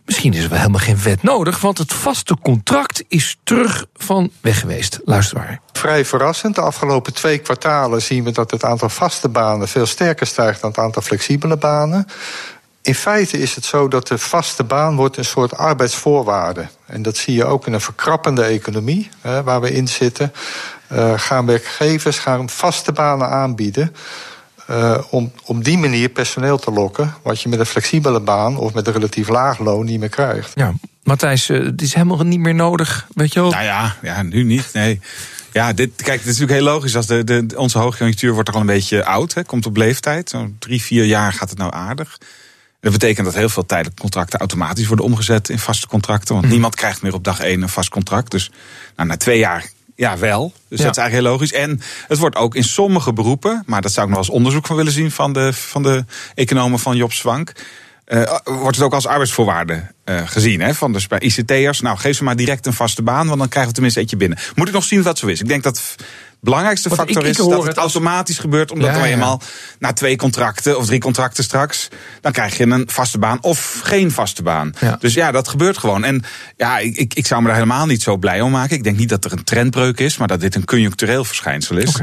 Misschien 0.05 0.33
is 0.33 0.43
er 0.43 0.49
wel 0.49 0.57
helemaal 0.59 0.79
geen 0.79 1.01
wet 1.03 1.23
nodig, 1.23 1.61
want 1.61 1.77
het 1.77 1.93
vaste 1.93 2.37
contract 2.41 3.03
is 3.07 3.37
terug 3.43 3.85
van 3.93 4.31
weg 4.41 4.59
geweest. 4.59 4.99
Luister 5.05 5.37
maar. 5.37 5.61
Vrij 5.71 6.05
verrassend. 6.05 6.55
De 6.55 6.61
afgelopen 6.61 7.13
twee 7.13 7.37
kwartalen 7.37 8.01
zien 8.01 8.23
we 8.23 8.31
dat 8.31 8.51
het 8.51 8.63
aantal 8.63 8.89
vaste 8.89 9.29
banen 9.29 9.67
veel 9.67 9.85
sterker 9.85 10.27
stijgt 10.27 10.61
dan 10.61 10.69
het 10.69 10.79
aantal 10.79 11.01
flexibele 11.01 11.57
banen. 11.57 12.05
In 12.87 12.95
feite 12.95 13.37
is 13.37 13.55
het 13.55 13.65
zo 13.65 13.87
dat 13.87 14.07
de 14.07 14.17
vaste 14.17 14.63
baan 14.63 14.95
wordt 14.95 15.17
een 15.17 15.25
soort 15.25 15.57
arbeidsvoorwaarde. 15.57 16.67
En 16.85 17.01
dat 17.01 17.17
zie 17.17 17.33
je 17.33 17.45
ook 17.45 17.67
in 17.67 17.73
een 17.73 17.81
verkrappende 17.81 18.43
economie 18.43 19.09
hè, 19.21 19.43
waar 19.43 19.61
we 19.61 19.71
in 19.71 19.87
zitten. 19.87 20.33
Eh, 20.87 21.13
gaan 21.15 21.45
werkgevers 21.45 22.19
gaan 22.19 22.49
vaste 22.49 22.91
banen 22.91 23.29
aanbieden. 23.29 23.95
eh, 24.67 24.97
om 25.09 25.31
op 25.45 25.63
die 25.63 25.77
manier 25.77 26.09
personeel 26.09 26.57
te 26.57 26.71
lokken. 26.71 27.13
Wat 27.21 27.41
je 27.41 27.49
met 27.49 27.59
een 27.59 27.65
flexibele 27.65 28.19
baan 28.19 28.57
of 28.57 28.73
met 28.73 28.87
een 28.87 28.93
relatief 28.93 29.27
laag 29.27 29.59
loon 29.59 29.85
niet 29.85 29.99
meer 29.99 30.09
krijgt. 30.09 30.51
Ja, 30.55 30.73
Matthijs, 31.03 31.49
eh, 31.49 31.63
het 31.63 31.81
is 31.81 31.93
helemaal 31.93 32.23
niet 32.23 32.39
meer 32.39 32.55
nodig, 32.55 33.07
weet 33.13 33.33
je 33.33 33.41
wel? 33.41 33.51
Nou 33.51 33.63
ja, 33.63 33.95
ja, 34.01 34.21
nu 34.21 34.43
niet. 34.43 34.69
Nee. 34.73 34.99
Ja, 35.53 35.73
dit, 35.73 35.91
kijk, 35.95 36.19
het 36.19 36.29
is 36.29 36.37
natuurlijk 36.39 36.59
heel 36.59 36.73
logisch. 36.73 36.95
Als 36.95 37.05
de, 37.05 37.23
de, 37.23 37.47
onze 37.55 37.77
hoogconjunctuur 37.77 38.31
wordt 38.31 38.45
toch 38.45 38.55
al 38.55 38.61
een 38.61 38.67
beetje 38.67 39.05
oud. 39.05 39.33
Hè, 39.33 39.43
komt 39.43 39.65
op 39.65 39.77
leeftijd. 39.77 40.29
Zo'n 40.29 40.55
drie, 40.59 40.81
vier 40.81 41.05
jaar 41.05 41.33
gaat 41.33 41.49
het 41.49 41.57
nou 41.57 41.73
aardig. 41.73 42.17
Dat 42.79 42.91
betekent 42.91 43.25
dat 43.25 43.35
heel 43.35 43.49
veel 43.49 43.65
tijdelijke 43.65 44.01
contracten 44.01 44.39
automatisch 44.39 44.87
worden 44.87 45.05
omgezet 45.05 45.49
in 45.49 45.59
vaste 45.59 45.87
contracten. 45.87 46.35
Want 46.35 46.49
niemand 46.49 46.75
krijgt 46.75 47.01
meer 47.01 47.13
op 47.13 47.23
dag 47.23 47.39
één 47.39 47.61
een 47.61 47.69
vast 47.69 47.89
contract. 47.89 48.31
Dus 48.31 48.51
nou, 48.95 49.09
na 49.09 49.17
twee 49.17 49.39
jaar 49.39 49.69
ja, 49.95 50.17
wel. 50.17 50.53
Dus 50.67 50.79
Ja. 50.79 50.85
dat 50.85 50.97
is 50.97 51.01
eigenlijk 51.01 51.11
heel 51.11 51.21
logisch. 51.37 51.51
En 51.53 51.81
het 52.07 52.17
wordt 52.17 52.35
ook 52.35 52.55
in 52.55 52.63
sommige 52.63 53.13
beroepen, 53.13 53.63
maar 53.65 53.81
dat 53.81 53.91
zou 53.91 54.05
ik 54.05 54.09
nog 54.11 54.19
als 54.21 54.29
onderzoek 54.29 54.65
van 54.67 54.75
willen 54.75 54.91
zien 54.91 55.11
van 55.11 55.33
de, 55.33 55.53
van 55.53 55.83
de 55.83 56.05
economen 56.35 56.79
van 56.79 56.95
Job 56.95 57.11
Swank. 57.13 57.51
eh, 58.05 58.37
wordt 58.43 58.75
het 58.77 58.85
ook 58.85 58.93
als 58.93 59.07
arbeidsvoorwaarde 59.07 59.91
eh, 60.07 60.21
gezien. 60.25 60.61
Hè? 60.61 60.73
Van 60.73 60.97
bij 61.07 61.19
ICT'ers, 61.19 61.81
nou 61.81 61.97
geef 61.97 62.17
ze 62.17 62.23
maar 62.23 62.35
direct 62.35 62.65
een 62.65 62.73
vaste 62.73 63.01
baan, 63.01 63.27
want 63.27 63.39
dan 63.39 63.47
krijgen 63.47 63.67
we 63.67 63.73
tenminste 63.73 63.99
eentje 63.99 64.17
binnen. 64.17 64.37
Moet 64.55 64.67
ik 64.67 64.73
nog 64.73 64.83
zien 64.83 65.03
wat 65.03 65.17
zo 65.17 65.27
is. 65.27 65.39
Ik 65.41 65.47
denk 65.47 65.63
dat 65.63 65.77
het 65.77 65.95
belangrijkste 66.39 66.89
Want 66.89 67.01
factor 67.01 67.21
ik- 67.21 67.27
ik 67.31 67.37
is 67.39 67.45
dat 67.49 67.57
het 67.65 67.67
als- 67.67 67.93
automatisch 67.93 68.37
gebeurt, 68.39 68.71
omdat 68.71 68.95
Ja, 68.95 69.05
eenmaal 69.05 69.41
na 69.79 69.93
twee 69.93 70.15
contracten 70.15 70.77
of 70.77 70.85
drie 70.85 70.99
contracten 70.99 71.43
straks, 71.43 71.87
dan 72.21 72.31
krijg 72.31 72.57
je 72.57 72.63
een 72.65 72.83
vaste 72.91 73.19
baan 73.19 73.37
of 73.41 73.79
geen 73.83 74.11
vaste 74.11 74.43
baan. 74.43 74.73
Ja. 74.79 74.97
Dus 74.99 75.13
ja, 75.13 75.31
dat 75.31 75.47
gebeurt 75.47 75.77
gewoon. 75.77 76.03
En 76.03 76.23
ja, 76.57 76.77
ik, 76.77 77.13
ik, 77.13 77.27
zou 77.27 77.41
me 77.41 77.47
daar 77.47 77.55
helemaal 77.55 77.85
niet 77.85 78.01
zo 78.01 78.17
blij 78.17 78.41
om 78.41 78.51
maken. 78.51 78.75
Ik 78.75 78.83
denk 78.83 78.97
niet 78.97 79.09
dat 79.09 79.25
er 79.25 79.31
een 79.31 79.43
trendbreuk 79.43 79.99
is, 79.99 80.17
maar 80.17 80.27
dat 80.27 80.39
dit 80.39 80.55
een 80.55 80.65
conjunctureel 80.65 81.23
verschijnsel 81.25 81.77
is. 81.77 81.95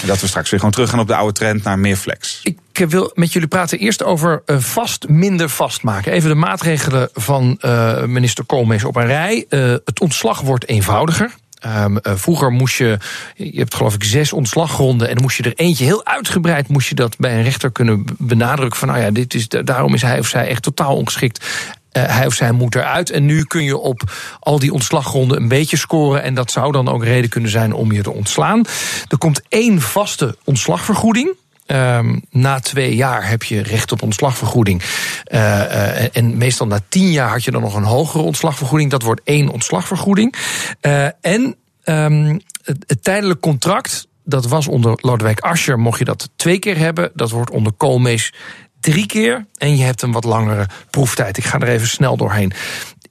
En 0.00 0.06
dat 0.06 0.20
we 0.20 0.26
straks 0.26 0.50
weer 0.50 0.58
gewoon 0.58 0.74
teruggaan 0.74 1.00
op 1.00 1.06
de 1.06 1.14
oude 1.14 1.32
trend 1.32 1.62
naar 1.62 1.78
meer 1.78 1.96
flex. 1.96 2.40
Ik 2.42 2.58
eh, 2.72 2.86
wil 2.86 3.10
met 3.14 3.32
jullie 3.32 3.48
praten 3.48 3.78
eerst 3.78 4.02
over 4.02 4.42
eh, 4.46 4.56
vast 4.58 5.08
minder 5.08 5.48
vastmaken. 5.48 6.12
Even 6.12 6.28
de 6.28 6.34
maatregelen 6.34 7.08
van 7.12 7.51
eh, 7.60 8.04
minister 8.04 8.44
Koolmees 8.44 8.84
op 8.84 8.96
een 8.96 9.06
rij. 9.06 9.46
Eh, 9.48 9.60
het 9.84 10.00
ontslag 10.00 10.40
wordt 10.40 10.68
eenvoudiger. 10.68 11.34
Ehm, 11.58 11.96
eh, 11.96 12.12
vroeger 12.16 12.50
moest 12.50 12.76
je, 12.76 12.98
je 13.34 13.58
hebt 13.58 13.74
geloof 13.74 13.94
ik 13.94 14.04
zes 14.04 14.32
ontslaggronden 14.32 15.08
en 15.08 15.14
dan 15.14 15.22
moest 15.22 15.36
je 15.36 15.42
er 15.42 15.54
eentje 15.54 15.84
heel 15.84 16.06
uitgebreid, 16.06 16.68
moest 16.68 16.88
je 16.88 16.94
dat 16.94 17.16
bij 17.18 17.36
een 17.36 17.42
rechter 17.42 17.72
kunnen 17.72 18.04
benadrukken 18.18 18.78
van 18.78 18.88
nou 18.88 19.00
ja, 19.00 19.10
dit 19.10 19.34
is, 19.34 19.48
daarom 19.48 19.94
is 19.94 20.02
hij 20.02 20.18
of 20.18 20.26
zij 20.26 20.48
echt 20.48 20.62
totaal 20.62 20.96
ongeschikt. 20.96 21.46
Hij 21.92 22.26
of 22.26 22.34
zij 22.34 22.52
moet 22.52 22.74
eruit. 22.74 23.10
En 23.10 23.24
nu 23.24 23.44
kun 23.44 23.64
je 23.64 23.76
op 23.76 24.12
al 24.40 24.58
die 24.58 24.72
ontslaggronden 24.72 25.36
een 25.36 25.48
beetje 25.48 25.76
scoren. 25.76 26.22
En 26.22 26.34
dat 26.34 26.50
zou 26.50 26.72
dan 26.72 26.88
ook 26.88 27.04
reden 27.04 27.30
kunnen 27.30 27.50
zijn 27.50 27.72
om 27.72 27.92
je 27.92 28.02
te 28.02 28.12
ontslaan. 28.12 28.64
Er 29.08 29.18
komt 29.18 29.42
één 29.48 29.80
vaste 29.80 30.36
ontslagvergoeding. 30.44 31.36
Ehm, 31.72 32.18
na 32.30 32.60
twee 32.60 32.94
jaar 32.94 33.28
heb 33.28 33.42
je 33.42 33.62
recht 33.62 33.92
op 33.92 34.02
ontslagvergoeding. 34.02 34.82
Eh, 35.24 36.00
eh, 36.04 36.08
en 36.12 36.36
meestal 36.36 36.66
na 36.66 36.80
tien 36.88 37.10
jaar 37.10 37.30
had 37.30 37.44
je 37.44 37.50
dan 37.50 37.60
nog 37.60 37.74
een 37.74 37.82
hogere 37.82 38.22
ontslagvergoeding. 38.22 38.90
Dat 38.90 39.02
wordt 39.02 39.20
één 39.24 39.48
ontslagvergoeding. 39.48 40.34
Eh, 40.80 41.04
en 41.20 41.56
ehm, 41.84 42.38
het, 42.62 42.84
het 42.86 43.04
tijdelijk 43.04 43.40
contract, 43.40 44.06
dat 44.24 44.46
was 44.46 44.68
onder 44.68 44.98
Lodewijk 45.00 45.40
Asscher, 45.40 45.78
mocht 45.78 45.98
je 45.98 46.04
dat 46.04 46.28
twee 46.36 46.58
keer 46.58 46.76
hebben. 46.76 47.10
Dat 47.14 47.30
wordt 47.30 47.50
onder 47.50 47.72
Koolmees 47.72 48.32
drie 48.80 49.06
keer. 49.06 49.46
En 49.56 49.76
je 49.76 49.84
hebt 49.84 50.02
een 50.02 50.12
wat 50.12 50.24
langere 50.24 50.66
proeftijd. 50.90 51.36
Ik 51.36 51.44
ga 51.44 51.58
er 51.58 51.68
even 51.68 51.88
snel 51.88 52.16
doorheen. 52.16 52.52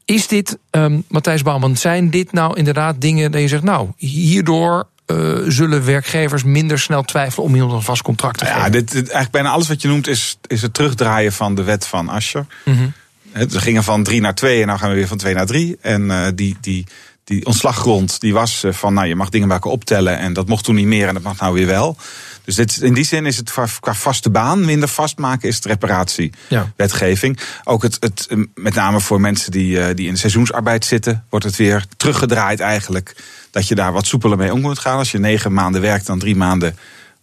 Is 0.06 0.28
dit, 0.28 0.58
ehm, 0.70 1.00
Matthijs 1.08 1.42
Bouwman, 1.42 1.78
zijn 1.78 2.10
dit 2.10 2.32
nou 2.32 2.58
inderdaad 2.58 3.02
dingen 3.02 3.32
dat 3.32 3.42
je 3.42 3.48
zegt, 3.48 3.64
nou, 3.64 3.90
hierdoor 3.98 4.88
eh, 5.18 5.50
zullen 5.52 5.86
werkgevers 5.86 6.44
minder 6.44 6.80
snel 6.80 7.04
twijfelen 7.04 7.46
om 7.46 7.54
iemand 7.56 7.72
een 7.74 7.82
vast 7.82 8.02
contract 8.02 8.38
te 8.38 8.46
Ja, 8.46 8.54
geven? 8.56 8.72
dit, 8.72 8.88
dit- 8.92 9.02
eigenlijk 9.02 9.32
bijna 9.32 9.50
alles 9.50 9.68
wat 9.68 9.82
je 9.82 9.88
noemt 9.88 10.08
is, 10.08 10.38
is 10.48 10.62
het 10.62 10.74
terugdraaien 10.74 11.34
van 11.34 11.56
de 11.56 11.64
wet 11.64 11.88
van 11.88 12.10
Ascher. 12.10 12.46
Mhm. 12.66 12.88
Hè, 13.32 13.48
We 13.48 13.60
gingen 13.60 13.84
van 13.84 14.04
drie 14.04 14.22
naar 14.22 14.36
twee 14.36 14.62
en 14.62 14.68
nu 14.68 14.78
gaan 14.78 14.90
we 14.90 14.96
weer 14.96 15.08
van 15.08 15.18
twee 15.18 15.34
naar 15.34 15.46
drie. 15.46 15.78
En 15.82 16.12
eh, 16.12 16.28
die, 16.36 16.58
die, 16.62 16.86
die 17.32 17.46
ontslaggrond 17.46 18.20
die 18.20 18.34
was 18.34 18.64
eh, 18.64 18.74
van, 18.74 18.94
nou, 18.94 19.08
je 19.08 19.16
mag 19.16 19.30
dingen 19.30 19.48
bij 19.48 19.58
elkaar 19.58 19.72
optellen 19.72 20.18
en 20.18 20.34
dat 20.34 20.48
mocht 20.48 20.64
toen 20.64 20.76
niet 20.76 20.86
meer 20.86 21.08
en 21.08 21.14
dat 21.14 21.24
mag 21.24 21.40
nou 21.40 21.54
weer 21.54 21.66
wel. 21.66 21.98
Dus 22.44 22.56
dit, 22.56 22.78
in 22.78 22.94
die 22.94 23.04
zin 23.04 23.26
is 23.26 23.38
het 23.38 23.52
qua, 23.52 23.94
vaste 23.94 24.30
baan 24.30 24.66
minder 24.66 24.90
vastmaken 24.90 25.48
is 25.48 25.56
het 25.56 25.66
reparatiewetgeving. 25.66 27.40
Ook 27.64 27.84
het, 27.84 27.98
het, 28.00 28.28
eh, 28.30 28.38
met 28.56 28.74
name 28.74 29.00
voor 29.00 29.22
mensen 29.22 29.52
die, 29.52 29.80
eh, 29.80 29.96
die 29.96 30.08
in 30.08 30.14
de 30.14 30.20
seizoensarbeid 30.20 30.86
zitten, 30.86 31.26
wordt 31.30 31.46
het 31.46 31.56
weer 31.56 31.86
teruggedraaid 31.98 32.60
eigenlijk. 32.60 33.16
Dat 33.52 33.68
je 33.68 33.76
daar 33.76 33.92
wat 33.92 34.06
soepeler 34.06 34.38
mee 34.38 34.54
om 34.54 34.62
moet 34.62 34.80
gaan. 34.80 34.98
Als 34.98 35.12
je 35.12 35.20
negen 35.20 35.54
maanden 35.54 35.82
werkt, 35.82 36.06
dan 36.06 36.20
drie 36.20 36.36
maanden 36.36 36.78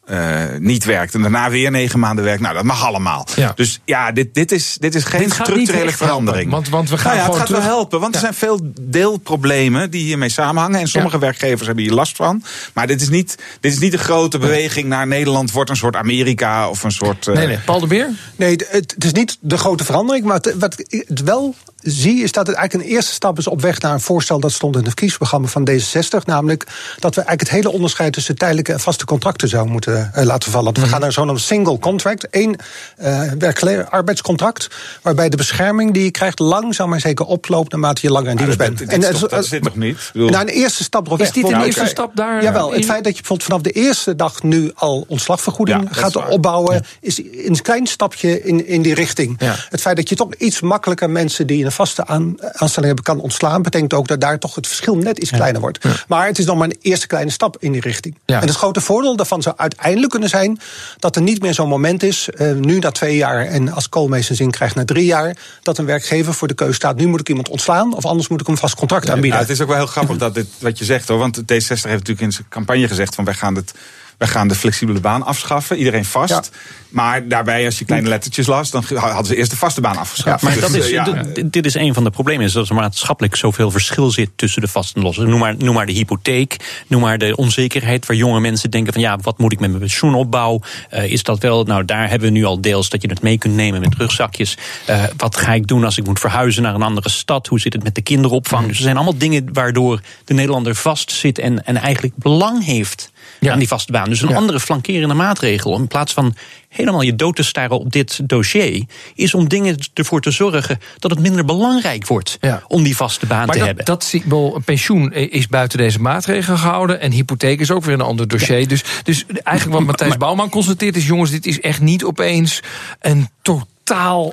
eh, 0.08 0.44
niet 0.58 0.84
werkt 0.84 1.14
en 1.14 1.20
daarna 1.22 1.50
weer 1.50 1.70
negen 1.70 1.98
maanden 1.98 2.24
werkt. 2.24 2.40
Nou, 2.40 2.54
dat 2.54 2.64
mag 2.64 2.84
allemaal. 2.86 3.26
Ja. 3.36 3.52
Dus 3.54 3.80
ja, 3.84 4.12
dit, 4.12 4.34
dit, 4.34 4.52
is, 4.52 4.76
dit 4.80 4.94
is 4.94 5.04
geen 5.04 5.20
Dit 5.22 5.32
structurele 5.32 5.92
verandering. 5.92 6.50
want- 6.50 6.68
want 6.68 6.90
we 6.90 6.98
gaan 6.98 7.04
nou 7.06 7.16
ja, 7.16 7.22
gewoon 7.24 7.38
het 7.40 7.48
gaat 7.48 7.56
terug- 7.56 7.64
wel 7.70 7.76
helpen, 7.78 8.00
want 8.00 8.14
er 8.14 8.20
zijn 8.20 8.34
veel 8.34 8.60
deelproblemen 8.80 9.90
die 9.90 10.02
hiermee 10.02 10.28
samenhangen. 10.28 10.80
En 10.80 10.88
sommige 10.88 11.18
werkgevers 11.18 11.66
hebben 11.66 11.84
hier 11.84 11.92
last 11.94 12.16
van. 12.16 12.42
Maar 12.74 12.86
dit 12.86 13.00
is 13.00 13.08
niet, 13.08 13.38
dit 13.60 13.72
is 13.72 13.78
niet 13.78 13.92
een 13.92 13.98
grote 13.98 14.38
beweging 14.38 14.86
naar 14.88 15.06
Nederland 15.06 15.50
wordt 15.52 15.70
een 15.70 15.76
soort 15.76 15.96
Amerika 15.96 16.68
of 16.68 16.82
een 16.82 16.92
soort. 16.92 17.26
eh, 17.26 17.34
Nee, 17.34 17.46
nee. 17.46 17.58
Paul 17.58 17.80
de 17.80 17.86
Beer? 17.86 18.08
Nee, 18.36 18.50
het, 18.50 18.68
het 18.70 19.04
is 19.04 19.12
niet 19.12 19.36
de 19.40 19.58
grote 19.58 19.84
verandering. 19.84 20.24
Maar 20.26 20.36
het- 20.36 20.54
wat 20.58 20.82
het 21.08 21.22
wel 21.22 21.54
zie, 21.82 22.22
is 22.22 22.32
dat 22.32 22.46
het 22.46 22.56
eigenlijk 22.56 22.88
een 22.88 22.94
eerste 22.94 23.12
stap 23.12 23.38
is 23.38 23.46
op 23.46 23.60
weg 23.60 23.80
naar 23.80 23.92
een 23.92 24.00
voorstel 24.00 24.40
dat 24.40 24.52
stond 24.52 24.72
in 24.76 24.78
het 24.84 24.88
verkiezingsprogramma 24.88 25.48
van 25.48 25.68
D66. 25.70 26.24
Namelijk 26.24 26.62
dat 26.98 27.14
we 27.14 27.20
eigenlijk 27.20 27.40
het 27.40 27.50
hele 27.50 27.70
onderscheid 27.70 28.12
tussen 28.12 28.34
tijdelijke 28.36 28.72
en 28.72 28.80
vaste 28.80 29.04
contracten 29.04 29.48
zouden 29.48 29.72
moeten 29.72 30.10
eh, 30.14 30.24
laten 30.24 30.50
vallen. 30.50 30.74
We 30.74 30.86
gaan 30.86 31.00
naar 31.00 31.12
zo'n 31.12 31.38
single 31.38 31.78
contract, 31.78 32.28
één 32.30 32.56
eh 32.96 33.86
arbeidscontract, 33.88 34.68
waarbij 35.02 35.28
de 35.28 35.36
bescherming 35.36 35.92
die 35.92 36.04
je 36.04 36.10
krijgt 36.10 36.38
langzaam 36.38 36.88
maar 36.88 37.00
zeker 37.00 37.24
oploopt 37.26 37.70
naarmate 37.72 38.00
je 38.02 38.10
langer 38.12 38.30
in 38.30 38.36
dienst 38.36 38.58
bent. 38.58 38.78
dat- 38.78 38.88
En 38.88 39.00
dat 39.00 39.04
het- 39.04 39.14
is 39.14 39.20
toch- 39.20 39.30
dat 39.30 39.44
is 39.44 39.50
dit 39.50 39.62
toch 39.62 39.76
niet? 39.76 40.10
Bedoel- 40.12 40.28
Nou, 40.28 40.42
een 40.42 40.48
eerste 40.54 40.82
stap 40.82 41.06
erop 41.06 41.20
Is 41.20 41.32
dit 41.32 41.50
een 41.52 41.62
eerste 41.62 41.86
stap 41.86 42.16
daar? 42.16 42.42
Jawel, 42.42 42.70
het 42.70 42.78
in? 42.80 42.84
feit 42.84 43.04
dat 43.04 43.12
je 43.16 43.18
bijvoorbeeld 43.18 43.48
vanaf 43.48 43.62
de 43.62 43.70
eerste 43.70 44.16
dag 44.16 44.42
nu 44.42 44.70
al 44.74 45.04
ontslagvergoeding 45.08 45.82
Ja, 45.82 45.88
gaat 46.00 46.28
opbouwen, 46.28 46.84
is 47.00 47.22
een 47.44 47.62
klein 47.62 47.86
stapje 47.86 48.42
in, 48.42 48.66
in 48.66 48.82
die 48.82 48.94
richting. 48.94 49.36
Ja. 49.38 49.54
Het 49.68 49.80
feit 49.80 49.96
dat 49.96 50.08
je 50.08 50.14
toch 50.14 50.34
iets 50.34 50.60
makkelijker 50.60 51.10
mensen 51.10 51.46
die 51.46 51.64
een 51.68 51.74
vaste 51.74 52.06
aan, 52.06 52.36
aanstelling 52.40 52.86
hebben 52.86 53.04
kan 53.04 53.20
ontslaan, 53.20 53.62
betekent 53.62 53.94
ook 53.94 54.08
dat 54.08 54.20
daar 54.20 54.38
toch 54.38 54.54
het 54.54 54.66
verschil 54.66 54.96
net 54.96 55.18
iets 55.18 55.30
kleiner 55.30 55.60
wordt. 55.60 55.84
Maar 56.08 56.26
het 56.26 56.38
is 56.38 56.44
nog 56.44 56.56
maar 56.56 56.68
een 56.68 56.78
eerste 56.80 57.06
kleine 57.06 57.30
stap 57.30 57.56
in 57.60 57.72
die 57.72 57.80
richting. 57.80 58.18
Ja. 58.24 58.40
En 58.40 58.46
het 58.46 58.56
grote 58.56 58.80
voordeel 58.80 59.16
daarvan 59.16 59.42
zou 59.42 59.56
uiteindelijk 59.58 60.10
kunnen 60.10 60.28
zijn 60.28 60.60
dat 60.98 61.16
er 61.16 61.22
niet 61.22 61.42
meer 61.42 61.54
zo'n 61.54 61.68
moment 61.68 62.02
is, 62.02 62.28
eh, 62.28 62.52
nu 62.52 62.78
na 62.78 62.90
twee 62.90 63.16
jaar 63.16 63.46
en 63.46 63.72
als 63.72 63.88
Koolmees 63.88 64.28
een 64.28 64.36
zin 64.36 64.50
krijgt 64.50 64.74
na 64.74 64.84
drie 64.84 65.04
jaar, 65.04 65.36
dat 65.62 65.78
een 65.78 65.84
werkgever 65.84 66.34
voor 66.34 66.48
de 66.48 66.54
keuze 66.54 66.74
staat: 66.74 66.96
nu 66.96 67.06
moet 67.06 67.20
ik 67.20 67.28
iemand 67.28 67.48
ontslaan 67.48 67.94
of 67.94 68.04
anders 68.06 68.28
moet 68.28 68.40
ik 68.40 68.46
hem 68.46 68.54
een 68.54 68.60
vast 68.60 68.74
contract 68.74 69.08
aanbieden. 69.10 69.32
Ja, 69.32 69.38
het 69.38 69.50
is 69.50 69.60
ook 69.60 69.68
wel 69.68 69.76
heel 69.76 69.86
grappig 69.86 70.16
dat 70.16 70.34
dit, 70.34 70.46
wat 70.58 70.78
je 70.78 70.84
zegt 70.84 71.08
hoor. 71.08 71.18
Want 71.18 71.40
D60 71.40 71.46
heeft 71.68 71.82
natuurlijk 71.82 72.20
in 72.20 72.32
zijn 72.32 72.46
campagne 72.48 72.88
gezegd 72.88 73.14
van 73.14 73.24
wij 73.24 73.34
gaan 73.34 73.54
het. 73.54 73.74
Wij 74.18 74.28
gaan 74.28 74.48
de 74.48 74.54
flexibele 74.54 75.00
baan 75.00 75.22
afschaffen, 75.22 75.76
iedereen 75.76 76.04
vast. 76.04 76.30
Ja. 76.30 76.42
Maar 76.88 77.28
daarbij, 77.28 77.64
als 77.64 77.78
je 77.78 77.84
kleine 77.84 78.08
lettertjes 78.08 78.46
las, 78.46 78.70
dan 78.70 78.84
hadden 78.94 79.26
ze 79.26 79.36
eerst 79.36 79.50
de 79.50 79.56
vaste 79.56 79.80
baan 79.80 79.96
afgeschaft. 79.96 80.42
Maar 80.42 80.52
Dus, 80.52 80.60
dat 80.60 80.74
is, 80.74 80.90
ja. 80.90 81.24
dit 81.44 81.66
is 81.66 81.74
een 81.74 81.94
van 81.94 82.04
de 82.04 82.10
problemen, 82.10 82.44
is 82.44 82.52
dat 82.52 82.68
er 82.68 82.74
maatschappelijk 82.74 83.36
zoveel 83.36 83.70
verschil 83.70 84.10
zit 84.10 84.30
tussen 84.36 84.62
de 84.62 84.68
vast 84.68 84.96
en 84.96 85.02
los. 85.02 85.16
Noem 85.16 85.38
maar, 85.38 85.54
noem 85.56 85.74
maar 85.74 85.86
de 85.86 85.92
hypotheek, 85.92 86.56
noem 86.86 87.00
maar 87.00 87.18
de 87.18 87.36
onzekerheid 87.36 88.06
waar 88.06 88.16
jonge 88.16 88.40
mensen 88.40 88.70
denken 88.70 88.92
van 88.92 89.02
ja, 89.02 89.18
wat 89.22 89.38
moet 89.38 89.52
ik 89.52 89.60
met 89.60 89.68
mijn 89.68 89.80
pensioenopbouw? 89.80 90.60
Eh, 90.90 91.10
is 91.10 91.22
dat 91.22 91.38
wel, 91.38 91.64
nou 91.64 91.84
daar 91.84 92.08
hebben 92.08 92.28
we 92.28 92.34
nu 92.34 92.44
al 92.44 92.60
deels 92.60 92.88
dat 92.88 93.02
je 93.02 93.08
het 93.08 93.22
mee 93.22 93.38
kunt 93.38 93.54
nemen 93.54 93.80
met 93.80 93.94
rugzakjes. 93.94 94.56
Eh, 94.86 95.04
wat 95.16 95.36
ga 95.36 95.52
ik 95.52 95.66
doen 95.66 95.84
als 95.84 95.98
ik 95.98 96.06
moet 96.06 96.20
verhuizen 96.20 96.62
naar 96.62 96.74
een 96.74 96.82
andere 96.82 97.08
stad? 97.08 97.46
Hoe 97.46 97.60
zit 97.60 97.72
het 97.72 97.82
met 97.82 97.94
de 97.94 98.02
kinderopvang? 98.02 98.66
Dus 98.66 98.76
er 98.76 98.82
zijn 98.82 98.96
allemaal 98.96 99.18
dingen 99.18 99.52
waardoor 99.52 100.00
de 100.24 100.34
Nederlander 100.34 100.74
vast 100.74 101.10
zit 101.10 101.38
en, 101.38 101.64
en 101.64 101.76
eigenlijk 101.76 102.16
belang 102.16 102.64
heeft 102.64 103.10
Ja. 103.40 103.52
aan 103.52 103.58
die 103.58 103.68
vaste 103.68 103.92
baan. 103.92 104.08
Dus 104.08 104.22
een 104.22 104.28
Ja. 104.28 104.36
andere 104.36 104.60
flankerende 104.60 105.14
maatregel, 105.14 105.76
in 105.76 105.86
plaats 105.86 106.12
van 106.12 106.34
helemaal 106.68 107.00
je 107.02 107.16
dood 107.16 107.36
te 107.36 107.42
staren 107.42 107.78
op 107.78 107.92
dit 107.92 108.20
dossier, 108.28 108.84
is 109.14 109.34
om 109.34 109.48
dingen 109.48 109.76
ervoor 109.94 110.20
te 110.20 110.30
zorgen 110.30 110.78
dat 110.98 111.10
het 111.10 111.20
minder 111.20 111.44
belangrijk 111.44 112.06
wordt 112.06 112.38
Ja. 112.40 112.62
om 112.66 112.82
die 112.82 112.96
vaste 112.96 113.26
baan 113.26 113.38
Maar 113.38 113.52
te 113.52 113.58
dat, 113.58 113.66
hebben. 113.66 113.84
dat 113.84 114.04
zie 114.04 114.20
ik 114.20 114.26
wel. 114.26 114.60
Pensioen 114.64 115.12
is 115.12 115.46
buiten 115.46 115.78
deze 115.78 116.00
maatregelen 116.00 116.58
gehouden. 116.58 117.00
En 117.00 117.12
hypotheek 117.12 117.60
is 117.60 117.70
ook 117.70 117.84
weer 117.84 117.94
een 117.94 118.00
ander 118.00 118.28
dossier. 118.28 118.68
Dus, 118.68 118.82
dus 119.02 119.24
eigenlijk 119.42 119.78
wat 119.78 119.86
Matthijs 119.86 120.16
Bouwman 120.16 120.48
constateert 120.48 120.96
is: 120.96 121.06
jongens, 121.06 121.30
dit 121.30 121.46
is 121.46 121.60
echt 121.60 121.80
niet 121.80 122.04
opeens 122.04 122.60
een 123.00 123.28
totaal 123.42 123.66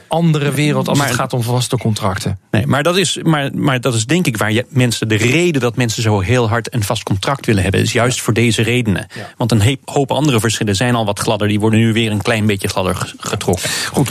andere 0.08 0.52
wereld 0.52 0.88
als 0.88 0.98
Maar- 0.98 1.08
het 1.08 1.16
gaat 1.16 1.34
om 1.34 1.44
vaste 1.44 1.78
contracten. 1.78 2.40
Nee, 2.52 2.68
maar 2.68 2.84
dat, 2.84 2.98
is, 2.98 3.20
maar, 3.24 3.50
maar 3.54 3.82
dat 3.82 3.94
is 3.94 4.06
denk 4.06 4.28
ik 4.28 4.38
waar 4.38 4.52
je 4.52 4.66
mensen. 4.70 5.08
De 5.08 5.16
reden 5.16 5.62
dat 5.62 5.76
mensen 5.76 6.02
zo 6.04 6.20
heel 6.20 6.50
hard 6.50 6.74
een 6.74 6.84
vast 6.84 7.04
contract 7.04 7.46
willen 7.46 7.64
hebben, 7.64 7.82
is 7.82 7.92
juist 7.92 8.22
voor 8.22 8.34
deze 8.34 8.62
redenen. 8.62 9.08
Want 9.38 9.52
een 9.52 9.62
heep- 9.62 9.90
hoop 9.90 10.12
andere 10.12 10.40
verschillen 10.40 10.76
zijn 10.76 10.96
al 10.96 11.06
wat 11.06 11.20
gladder. 11.20 11.48
Die 11.48 11.60
worden 11.60 11.80
nu 11.80 11.94
weer 11.94 12.12
een 12.12 12.22
klein 12.22 12.46
beetje 12.46 12.68
gladder 12.68 12.96
ge- 12.96 13.14
getrokken. 13.18 13.70
Goed. 13.92 14.10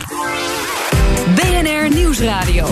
BNR 1.35 1.95
Nieuwsradio. 1.95 2.67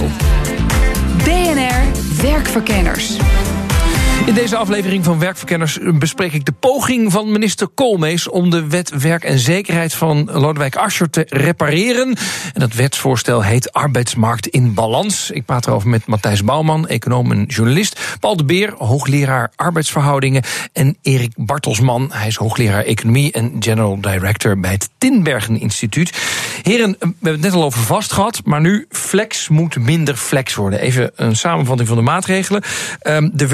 BNR 1.25 1.83
Werkverkenners. 2.23 3.17
In 4.26 4.35
deze 4.35 4.57
aflevering 4.57 5.05
van 5.05 5.19
Werkverkenners 5.19 5.79
bespreek 5.95 6.33
ik 6.33 6.45
de 6.45 6.52
poging 6.52 7.12
van 7.12 7.33
minister 7.33 7.69
Koolmees 7.69 8.29
om 8.29 8.50
de 8.50 8.67
wet 8.67 8.91
werk 9.00 9.25
en 9.25 9.38
zekerheid 9.38 9.95
van 9.95 10.29
Lodewijk 10.33 10.76
Asscher 10.76 11.11
te 11.11 11.26
repareren. 11.29 12.17
En 12.55 12.61
dat 12.61 12.73
wetsvoorstel 12.73 13.43
heet 13.43 13.73
Arbeidsmarkt 13.73 14.47
in 14.47 14.75
Balans. 14.75 15.31
Ik 15.31 15.45
praat 15.45 15.67
erover 15.67 15.88
met 15.88 16.07
Matthijs 16.07 16.45
Bouwman, 16.45 16.88
econoom 16.88 17.33
en 17.33 17.45
journalist. 17.45 18.17
Paul 18.21 18.37
de 18.37 18.45
Beer, 18.45 18.75
hoogleraar 18.76 19.52
arbeidsverhoudingen. 19.57 20.43
En 20.73 20.97
Erik 21.02 21.33
Bartelsman, 21.37 22.11
hij 22.12 22.26
is 22.26 22.37
hoogleraar 22.37 22.85
economie 22.85 23.33
en 23.33 23.57
general 23.59 24.00
director 24.00 24.61
bij 24.61 24.71
het 24.71 24.88
Tinbergen 24.99 25.61
Instituut. 25.61 26.12
Heren, 26.62 26.97
we 26.99 27.07
hebben 27.07 27.33
het 27.33 27.41
net 27.41 27.52
al 27.52 27.64
over 27.64 27.81
vast 27.81 28.12
gehad, 28.12 28.41
maar 28.45 28.61
nu 28.61 28.87
flex 28.91 29.49
moet 29.49 29.76
minder 29.79 30.17
flex 30.17 30.55
worden. 30.55 30.81
Even 30.81 31.11
een 31.14 31.37
samenvatting 31.37 31.88
van 31.88 31.97
de 31.97 32.02
maatregelen. 32.02 32.62
Ehm, 33.00 33.29
de 33.33 33.47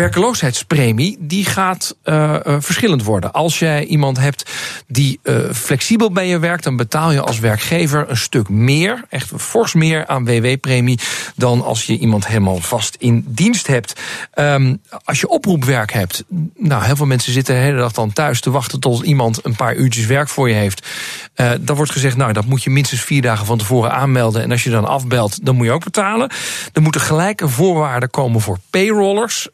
werkeloosheidspremie 0.59 1.17
die 1.21 1.45
gaat 1.45 1.97
eh, 2.03 2.35
eh, 2.35 2.57
verschillend 2.61 3.05
worden. 3.05 3.33
Als 3.33 3.59
jij 3.59 3.85
iemand 3.85 4.19
hebt 4.19 4.51
die 4.87 5.21
eh, 5.23 5.35
flexibel 5.53 6.13
bij 6.13 6.29
je 6.29 6.39
werkt, 6.39 6.65
dan 6.65 6.77
betaal 6.77 7.13
je 7.13 7.21
als 7.21 7.39
werkgever 7.39 8.11
een 8.11 8.17
stuk 8.17 8.49
meer, 8.49 9.05
echt 9.09 9.31
fors 9.37 9.75
meer 9.75 10.07
aan 10.07 10.25
WW-premie 10.25 10.99
dan 11.37 11.65
als 11.65 11.85
je 11.85 11.99
iemand 11.99 12.27
helemaal 12.27 12.61
vast 12.61 12.97
in 12.99 13.25
dienst 13.27 13.67
hebt. 13.67 14.01
Ehm, 14.33 14.77
als 15.05 15.21
je 15.21 15.29
oproepwerk 15.29 15.93
hebt, 15.93 16.25
nou, 16.57 16.85
heel 16.85 16.97
veel 16.97 17.07
mensen 17.07 17.33
zitten 17.33 17.55
de 17.55 17.61
hele 17.61 17.79
dag 17.79 17.93
dan 17.93 18.13
thuis 18.13 18.41
te 18.41 18.51
wachten 18.51 18.81
tot 18.81 19.03
iemand 19.03 19.45
een 19.45 19.57
paar 19.57 19.75
uurtjes 19.75 20.07
werk 20.07 20.29
voor 20.29 20.49
je 20.49 20.55
heeft. 20.55 20.87
Dan 21.61 21.77
wordt 21.77 21.93
gezegd, 21.93 22.17
nou, 22.17 22.33
dat 22.33 22.45
moet 22.45 22.63
je 22.63 22.71
minstens 22.71 23.01
vier 23.01 23.23
dagen 23.23 23.47
van 23.47 23.59
tevoren 23.59 23.93
aanmelden. 23.93 24.43
En 24.43 24.51
als 24.51 24.65
je 24.65 24.71
dan 24.71 24.85
afbelt, 24.85 25.45
dan 25.45 25.57
moet 25.57 25.67
je 25.67 25.73
ook 25.73 25.85
betalen. 25.85 26.31
Er 26.73 26.83
moeten 26.83 27.01
gelijke 27.01 27.49
voorwaarden 27.49 28.11
komen 28.11 28.41
voor 28.41 28.59
payrollers. 28.71 29.49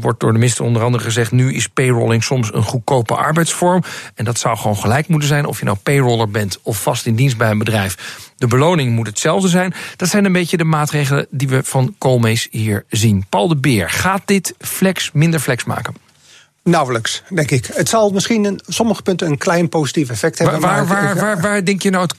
Wordt 0.00 0.20
door 0.20 0.32
de 0.32 0.38
minister 0.48 0.64
onder 0.66 0.82
andere 0.82 1.04
gezegd, 1.04 1.32
nu 1.32 1.54
is 1.54 1.68
payrolling 1.68 2.24
soms 2.24 2.52
een 2.54 2.62
goedkope 2.62 3.14
arbeidsvorm. 3.14 3.82
En 4.14 4.24
dat 4.24 4.38
zou 4.38 4.56
gewoon 4.56 4.76
gelijk 4.76 5.08
moeten 5.08 5.28
zijn 5.28 5.46
of 5.46 5.58
je 5.58 5.64
nou 5.64 5.76
payroller 5.76 6.30
bent 6.30 6.58
of 6.62 6.82
vast 6.82 7.06
in 7.06 7.14
dienst 7.14 7.36
bij 7.36 7.50
een 7.50 7.58
bedrijf. 7.58 8.20
De 8.36 8.46
beloning 8.46 8.94
moet 8.94 9.06
hetzelfde 9.06 9.48
zijn. 9.48 9.74
Dat 9.96 10.08
zijn 10.08 10.24
een 10.24 10.32
beetje 10.32 10.56
de 10.56 10.64
maatregelen 10.64 11.26
die 11.30 11.48
we 11.48 11.62
van 11.62 11.94
Koolmees 11.98 12.48
hier 12.50 12.84
zien. 12.88 13.24
Paul 13.28 13.48
de 13.48 13.56
Beer, 13.56 13.90
gaat 13.90 14.22
dit 14.24 14.54
flex 14.58 15.10
minder 15.12 15.40
flex 15.40 15.64
maken? 15.64 15.94
Nauwelijks, 16.62 17.22
denk 17.34 17.50
ik. 17.50 17.66
Het 17.72 17.88
zal 17.88 18.10
misschien 18.10 18.44
in 18.44 18.60
sommige 18.66 19.02
punten 19.02 19.26
een 19.26 19.38
klein 19.38 19.68
positief 19.68 20.10
effect 20.10 20.38
hebben. 20.38 20.60
Waar, 20.60 20.86
waar, 20.86 21.02
waar, 21.02 21.14
ik- 21.14 21.20
waar, 21.20 21.40
waar 21.40 21.64
denk 21.64 21.82
je 21.82 21.90
nou, 21.90 22.02
het 22.02 22.14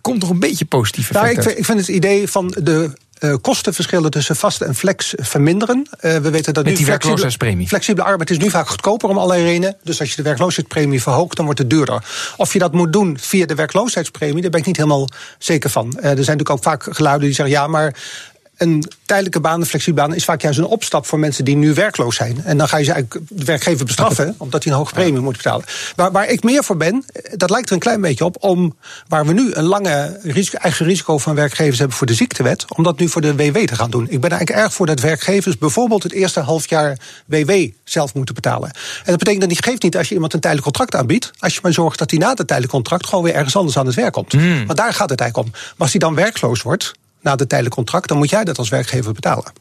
komt 0.00 0.20
toch 0.20 0.30
een 0.30 0.38
beetje 0.38 0.64
positief 0.64 1.12
Nou, 1.12 1.24
effect 1.26 1.40
ik, 1.40 1.46
uit? 1.46 1.54
vind, 1.56 1.68
ik 1.68 1.74
vind 1.74 1.86
het 1.86 1.96
idee 1.96 2.28
van 2.28 2.54
de 2.62 2.92
eh, 3.20 3.34
kostenverschillen 3.40 4.10
tussen 4.10 4.36
vast 4.36 4.60
en 4.60 4.74
flex 4.74 5.14
verminderen. 5.16 5.86
Eh, 5.98 6.16
we 6.16 6.30
weten 6.30 6.54
dat 6.54 6.64
Met 6.64 6.72
nu 6.72 6.78
die 6.78 6.84
flexibele, 6.84 6.88
werkloosheidspremie. 6.88 7.68
flexibele 7.68 8.06
arbeid 8.06 8.30
is 8.30 8.38
nu 8.38 8.50
vaak 8.50 8.68
goedkoper 8.68 9.08
om 9.08 9.18
allerlei 9.18 9.42
redenen. 9.42 9.76
Dus 9.82 10.00
als 10.00 10.10
je 10.10 10.16
de 10.16 10.22
werkloosheidspremie 10.22 11.02
verhoogt, 11.02 11.36
dan 11.36 11.44
wordt 11.44 11.60
het 11.60 11.70
duurder. 11.70 12.04
Of 12.36 12.52
je 12.52 12.58
dat 12.58 12.72
moet 12.72 12.92
doen 12.92 13.18
via 13.20 13.46
de 13.46 13.54
werkloosheidspremie, 13.54 14.42
daar 14.42 14.50
ben 14.50 14.60
ik 14.60 14.66
niet 14.66 14.76
helemaal 14.76 15.08
zeker 15.38 15.70
van. 15.70 15.86
Eh, 15.86 15.94
er 15.96 16.00
zijn 16.00 16.16
natuurlijk 16.16 16.50
ook 16.50 16.62
vaak 16.62 16.86
geluiden 16.90 17.26
die 17.26 17.34
zeggen: 17.34 17.54
ja, 17.54 17.66
maar 17.66 17.94
een 18.60 18.84
tijdelijke 19.06 19.40
baan, 19.40 19.60
een 19.60 19.66
flexibele 19.66 20.06
baan, 20.06 20.16
is 20.16 20.24
vaak 20.24 20.42
juist 20.42 20.58
een 20.58 20.64
opstap 20.64 21.06
voor 21.06 21.18
mensen 21.18 21.44
die 21.44 21.56
nu 21.56 21.74
werkloos 21.74 22.16
zijn. 22.16 22.44
En 22.44 22.58
dan 22.58 22.68
ga 22.68 22.76
je 22.76 22.84
ze 22.84 22.92
eigenlijk 22.92 23.28
de 23.28 23.44
werkgever 23.44 23.86
bestraffen, 23.86 24.34
omdat 24.38 24.64
hij 24.64 24.72
een 24.72 24.78
hoge 24.78 24.92
premie 24.92 25.20
moet 25.20 25.36
betalen. 25.36 25.64
Waar, 25.96 26.12
waar 26.12 26.28
ik 26.28 26.42
meer 26.42 26.64
voor 26.64 26.76
ben, 26.76 27.04
dat 27.34 27.50
lijkt 27.50 27.68
er 27.68 27.74
een 27.74 27.80
klein 27.80 28.00
beetje 28.00 28.24
op, 28.24 28.36
om 28.40 28.76
waar 29.08 29.26
we 29.26 29.32
nu 29.32 29.52
een 29.52 29.64
lange 29.64 30.18
risico, 30.22 30.58
eigen 30.58 30.86
risico 30.86 31.18
van 31.18 31.34
werkgevers 31.34 31.78
hebben 31.78 31.96
voor 31.96 32.06
de 32.06 32.14
ziektewet, 32.14 32.64
om 32.76 32.84
dat 32.84 32.98
nu 32.98 33.08
voor 33.08 33.20
de 33.20 33.34
WW 33.34 33.56
te 33.56 33.74
gaan 33.74 33.90
doen. 33.90 34.06
Ik 34.08 34.20
ben 34.20 34.30
eigenlijk 34.30 34.60
erg 34.60 34.72
voor 34.74 34.86
dat 34.86 35.00
werkgevers 35.00 35.58
bijvoorbeeld 35.58 36.02
het 36.02 36.12
eerste 36.12 36.40
half 36.40 36.68
jaar 36.68 36.98
WW 37.26 37.52
zelf 37.84 38.14
moeten 38.14 38.34
betalen. 38.34 38.70
En 38.70 39.04
dat 39.04 39.18
betekent 39.18 39.40
dat 39.40 39.50
niet 39.50 39.64
geeft 39.64 39.82
niet 39.82 39.96
als 39.96 40.08
je 40.08 40.14
iemand 40.14 40.34
een 40.34 40.40
tijdelijk 40.40 40.68
contract 40.68 40.94
aanbiedt, 41.00 41.30
als 41.38 41.54
je 41.54 41.60
maar 41.62 41.72
zorgt 41.72 41.98
dat 41.98 42.10
hij 42.10 42.18
na 42.18 42.28
het 42.28 42.36
tijdelijk 42.36 42.72
contract 42.72 43.06
gewoon 43.06 43.24
weer 43.24 43.34
ergens 43.34 43.56
anders 43.56 43.78
aan 43.78 43.86
het 43.86 43.94
werk 43.94 44.12
komt. 44.12 44.32
Want 44.66 44.76
daar 44.76 44.94
gaat 44.94 45.10
het 45.10 45.20
eigenlijk 45.20 45.36
om. 45.36 45.60
Maar 45.60 45.74
als 45.76 45.90
hij 45.90 46.00
dan 46.00 46.14
werkloos 46.14 46.62
wordt, 46.62 46.92
na 47.20 47.34
het 47.34 47.48
tijdelijk 47.48 47.74
contract, 47.74 48.08
dan 48.08 48.18
moet 48.18 48.30
jij 48.30 48.44
dat 48.44 48.58
als 48.58 48.68
werkgever 48.68 49.12
betalen. 49.12 49.52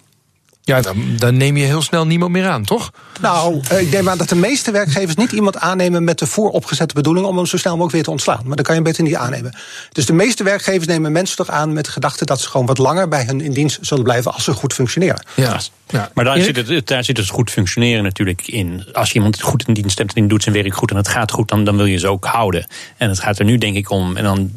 Ja, 0.69 0.81
dan, 0.81 1.15
dan 1.17 1.37
neem 1.37 1.57
je 1.57 1.65
heel 1.65 1.81
snel 1.81 2.05
niemand 2.05 2.31
meer 2.31 2.47
aan, 2.47 2.63
toch? 2.63 2.91
Nou, 3.21 3.61
eh, 3.69 3.81
ik 3.81 3.91
neem 3.91 4.09
aan 4.09 4.17
dat 4.17 4.29
de 4.29 4.35
meeste 4.35 4.71
werkgevers 4.71 5.15
niet 5.15 5.31
iemand 5.31 5.57
aannemen 5.57 6.03
met 6.03 6.19
de 6.19 6.25
vooropgezette 6.27 6.93
bedoeling 6.93 7.25
om 7.25 7.37
hem 7.37 7.45
zo 7.45 7.57
snel 7.57 7.71
mogelijk 7.71 7.93
weer 7.93 8.03
te 8.03 8.11
ontslaan. 8.11 8.41
Maar 8.45 8.55
dat 8.55 8.65
kan 8.65 8.75
je 8.75 8.81
beter 8.81 9.03
niet 9.03 9.15
aannemen. 9.15 9.53
Dus 9.91 10.05
de 10.05 10.13
meeste 10.13 10.43
werkgevers 10.43 10.87
nemen 10.87 11.11
mensen 11.11 11.37
toch 11.37 11.49
aan 11.49 11.73
met 11.73 11.85
de 11.85 11.91
gedachte 11.91 12.25
dat 12.25 12.41
ze 12.41 12.49
gewoon 12.49 12.65
wat 12.65 12.77
langer 12.77 13.07
bij 13.07 13.23
hen 13.23 13.41
in 13.41 13.51
dienst 13.51 13.77
zullen 13.81 14.03
blijven 14.03 14.33
als 14.33 14.43
ze 14.43 14.51
goed 14.51 14.73
functioneren. 14.73 15.25
Ja. 15.35 15.59
ja. 15.87 16.11
Maar 16.13 16.25
daar 16.25 16.35
Erik? 16.35 16.55
zit, 16.55 16.67
het, 16.67 16.87
daar 16.87 17.03
zit 17.03 17.17
het 17.17 17.29
goed 17.29 17.51
functioneren 17.51 18.03
natuurlijk 18.03 18.47
in. 18.47 18.85
Als 18.93 19.09
je 19.09 19.15
iemand 19.15 19.41
goed 19.41 19.67
in 19.67 19.73
dienst 19.73 19.97
hebt 19.97 20.13
en 20.13 20.27
doet 20.27 20.43
zijn 20.43 20.55
werk 20.55 20.75
goed 20.75 20.91
en 20.91 20.97
het 20.97 21.07
gaat 21.07 21.31
goed, 21.31 21.47
dan, 21.47 21.63
dan 21.63 21.77
wil 21.77 21.85
je 21.85 21.97
ze 21.97 22.07
ook 22.07 22.25
houden. 22.25 22.67
En 22.97 23.09
het 23.09 23.19
gaat 23.19 23.39
er 23.39 23.45
nu 23.45 23.57
denk 23.57 23.75
ik 23.75 23.89
om. 23.89 24.17
En 24.17 24.23
dan 24.23 24.51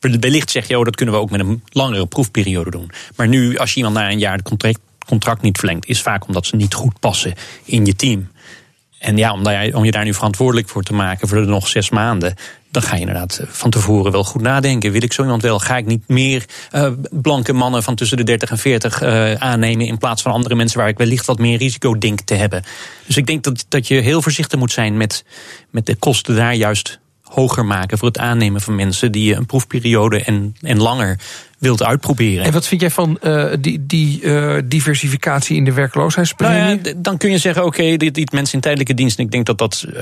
wellicht 0.00 0.50
zeg 0.50 0.68
je, 0.68 0.78
oh, 0.78 0.84
dat 0.84 0.96
kunnen 0.96 1.14
we 1.14 1.20
ook 1.20 1.30
met 1.30 1.40
een 1.40 1.62
langere 1.68 2.06
proefperiode 2.06 2.70
doen. 2.70 2.90
Maar 3.16 3.28
nu, 3.28 3.58
als 3.58 3.70
je 3.70 3.76
iemand 3.76 3.94
na 3.94 4.10
een 4.10 4.18
jaar 4.18 4.36
het 4.36 4.42
contract, 4.42 4.78
contract 5.06 5.42
niet 5.42 5.58
verlengt, 5.58 5.86
is 5.86 6.02
vaak 6.02 6.26
omdat 6.26 6.46
ze 6.46 6.56
niet 6.56 6.74
goed 6.74 7.00
passen 7.00 7.34
in 7.64 7.84
je 7.84 7.96
team. 7.96 8.30
En 8.98 9.16
ja, 9.16 9.32
om, 9.32 9.42
daar, 9.42 9.72
om 9.72 9.84
je 9.84 9.90
daar 9.90 10.04
nu 10.04 10.14
verantwoordelijk 10.14 10.68
voor 10.68 10.82
te 10.82 10.94
maken 10.94 11.28
voor 11.28 11.40
de 11.40 11.46
nog 11.46 11.68
zes 11.68 11.90
maanden. 11.90 12.34
Dan 12.70 12.82
ga 12.82 12.94
je 12.94 13.00
inderdaad 13.00 13.38
eh, 13.38 13.46
van 13.48 13.70
tevoren 13.70 14.12
wel 14.12 14.24
goed 14.24 14.40
nadenken. 14.40 14.92
Wil 14.92 15.02
ik 15.02 15.12
zo 15.12 15.22
iemand 15.22 15.42
wel? 15.42 15.58
Ga 15.58 15.76
ik 15.76 15.86
niet 15.86 16.08
meer 16.08 16.44
uh, 16.72 16.88
blanke 17.10 17.52
mannen 17.52 17.82
van 17.82 17.94
tussen 17.94 18.16
de 18.16 18.24
30 18.24 18.50
en 18.50 18.58
40 18.58 19.02
uh, 19.02 19.34
aannemen. 19.34 19.86
in 19.86 19.98
plaats 19.98 20.22
van 20.22 20.32
andere 20.32 20.54
mensen 20.54 20.78
waar 20.78 20.88
ik 20.88 20.98
wellicht 20.98 21.26
wat 21.26 21.38
meer 21.38 21.58
risico 21.58 21.98
denk 21.98 22.20
te 22.20 22.34
hebben? 22.34 22.64
Dus 23.06 23.16
ik 23.16 23.26
denk 23.26 23.44
dat, 23.44 23.64
dat 23.68 23.88
je 23.88 23.94
heel 23.94 24.22
voorzichtig 24.22 24.58
moet 24.58 24.72
zijn 24.72 24.96
met, 24.96 25.24
met 25.70 25.86
de 25.86 25.94
kosten 25.94 26.36
daar 26.36 26.54
juist 26.54 27.00
hoger 27.32 27.64
maken 27.64 27.98
voor 27.98 28.08
het 28.08 28.18
aannemen 28.18 28.60
van 28.60 28.74
mensen 28.74 29.12
die 29.12 29.24
je 29.24 29.34
een 29.34 29.46
proefperiode 29.46 30.22
en, 30.22 30.56
en 30.60 30.78
langer 30.78 31.18
wilt 31.62 31.82
uitproberen. 31.82 32.44
En 32.44 32.52
wat 32.52 32.66
vind 32.66 32.80
jij 32.80 32.90
van 32.90 33.18
uh, 33.22 33.52
die, 33.60 33.86
die 33.86 34.20
uh, 34.22 34.58
diversificatie 34.64 35.56
in 35.56 35.64
de 35.64 35.72
werkloosheidspremie? 35.72 36.58
Nou 36.58 36.78
ja, 36.82 36.92
dan 36.96 37.16
kun 37.16 37.30
je 37.30 37.38
zeggen, 37.38 37.64
oké, 37.64 37.80
okay, 37.80 37.96
die, 37.96 38.10
die, 38.10 38.28
mensen 38.32 38.54
in 38.54 38.60
tijdelijke 38.60 38.94
dienst... 38.94 39.18
en 39.18 39.24
ik 39.24 39.30
denk 39.30 39.46
dat 39.46 39.58
dat 39.58 39.84
uh, 39.88 39.94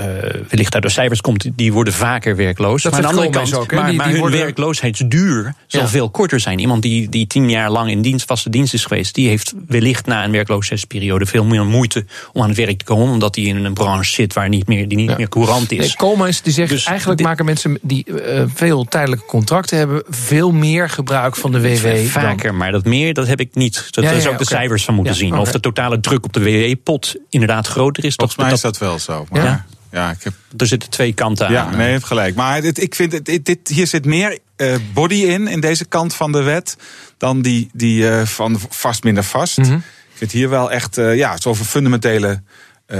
wellicht 0.48 0.74
uit 0.74 0.82
de 0.82 0.88
cijfers 0.88 1.20
komt... 1.20 1.50
die 1.56 1.72
worden 1.72 1.92
vaker 1.92 2.36
werkloos. 2.36 2.82
Dat 2.82 2.92
maar 2.92 3.04
aan 3.04 3.14
de 3.14 3.20
andere 3.20 3.38
kant, 3.38 3.54
ook, 3.54 3.72
maar, 3.72 3.86
die, 3.86 3.96
maar 3.96 4.10
hun 4.10 4.18
worden... 4.18 4.38
werkloosheidsduur 4.38 5.54
zal 5.66 5.80
ja. 5.80 5.88
veel 5.88 6.10
korter 6.10 6.40
zijn. 6.40 6.58
Iemand 6.58 6.82
die, 6.82 7.08
die 7.08 7.26
tien 7.26 7.50
jaar 7.50 7.70
lang 7.70 7.90
in 7.90 8.02
dienst, 8.02 8.26
vaste 8.26 8.50
dienst 8.50 8.74
is 8.74 8.84
geweest... 8.84 9.14
die 9.14 9.28
heeft 9.28 9.54
wellicht 9.66 10.06
na 10.06 10.24
een 10.24 10.32
werkloosheidsperiode 10.32 11.26
veel 11.26 11.44
meer 11.44 11.64
moeite... 11.66 12.04
om 12.32 12.42
aan 12.42 12.48
het 12.48 12.56
werk 12.56 12.78
te 12.78 12.84
komen, 12.84 13.12
omdat 13.12 13.34
hij 13.34 13.44
in 13.44 13.64
een 13.64 13.74
branche 13.74 14.12
zit... 14.12 14.32
waar 14.32 14.48
niet 14.48 14.66
meer, 14.66 14.88
die 14.88 14.98
niet 14.98 15.10
ja. 15.10 15.16
meer 15.16 15.28
courant 15.28 15.72
is. 15.72 15.78
Nee, 15.78 15.96
Koolmees 15.96 16.42
die 16.42 16.52
zegt, 16.52 16.70
dus 16.70 16.84
eigenlijk 16.84 17.18
dit, 17.18 17.26
maken 17.26 17.44
mensen 17.44 17.78
die 17.82 18.06
veel 18.54 18.84
tijdelijke 18.84 19.24
contracten 19.24 19.78
hebben... 19.78 20.02
veel 20.08 20.52
meer 20.52 20.88
gebruik 20.88 21.36
van 21.36 21.49
de 21.52 21.60
WW 21.60 22.06
Vaker, 22.06 22.46
dan. 22.46 22.56
maar 22.56 22.72
dat 22.72 22.84
meer, 22.84 23.14
dat 23.14 23.26
heb 23.26 23.40
ik 23.40 23.54
niet. 23.54 23.86
Dat 23.90 24.04
ja, 24.04 24.10
is 24.10 24.22
ja, 24.22 24.30
ook 24.30 24.38
de 24.38 24.44
okay. 24.44 24.58
cijfers 24.58 24.84
van 24.84 24.94
moeten 24.94 25.12
ja, 25.12 25.18
zien. 25.18 25.28
okay. 25.28 25.40
Of 25.40 25.52
de 25.52 25.60
totale 25.60 26.00
druk 26.00 26.24
op 26.24 26.32
de 26.32 26.42
WW-pot 26.42 27.16
inderdaad 27.28 27.66
groter 27.66 28.04
is. 28.04 28.14
Volgens 28.14 28.38
mij 28.38 28.52
is 28.52 28.60
dat 28.60 28.78
wel 28.78 28.98
zo. 28.98 29.26
Maar 29.30 29.44
ja. 29.44 29.66
ja, 29.92 30.10
ik 30.10 30.22
heb... 30.22 30.34
Er 30.56 30.66
zitten 30.66 30.90
twee 30.90 31.12
kanten 31.12 31.46
aan. 31.46 31.52
Ja, 31.52 31.70
nee, 31.70 31.86
je 31.86 31.92
hebt 31.92 32.04
gelijk. 32.04 32.34
Maar 32.34 32.60
dit, 32.60 32.82
ik 32.82 32.94
vind, 32.94 33.24
dit, 33.24 33.44
dit, 33.44 33.68
hier 33.68 33.86
zit 33.86 34.04
meer 34.04 34.38
uh, 34.56 34.74
body 34.92 35.14
in, 35.14 35.48
in 35.48 35.60
deze 35.60 35.84
kant 35.84 36.14
van 36.14 36.32
de 36.32 36.42
wet, 36.42 36.76
dan 37.16 37.42
die, 37.42 37.70
die 37.72 38.02
uh, 38.02 38.22
van 38.24 38.60
vast 38.68 39.04
minder 39.04 39.24
vast. 39.24 39.58
Mhm. 39.58 39.66
Mm 39.66 39.72
-hmm. 39.72 39.82
Ik 40.10 40.16
vind 40.16 40.32
hier 40.32 40.48
wel 40.48 40.70
echt, 40.70 40.98
uh, 40.98 41.16
ja, 41.16 41.36
zoveel 41.36 41.64
fundamentele 41.64 42.42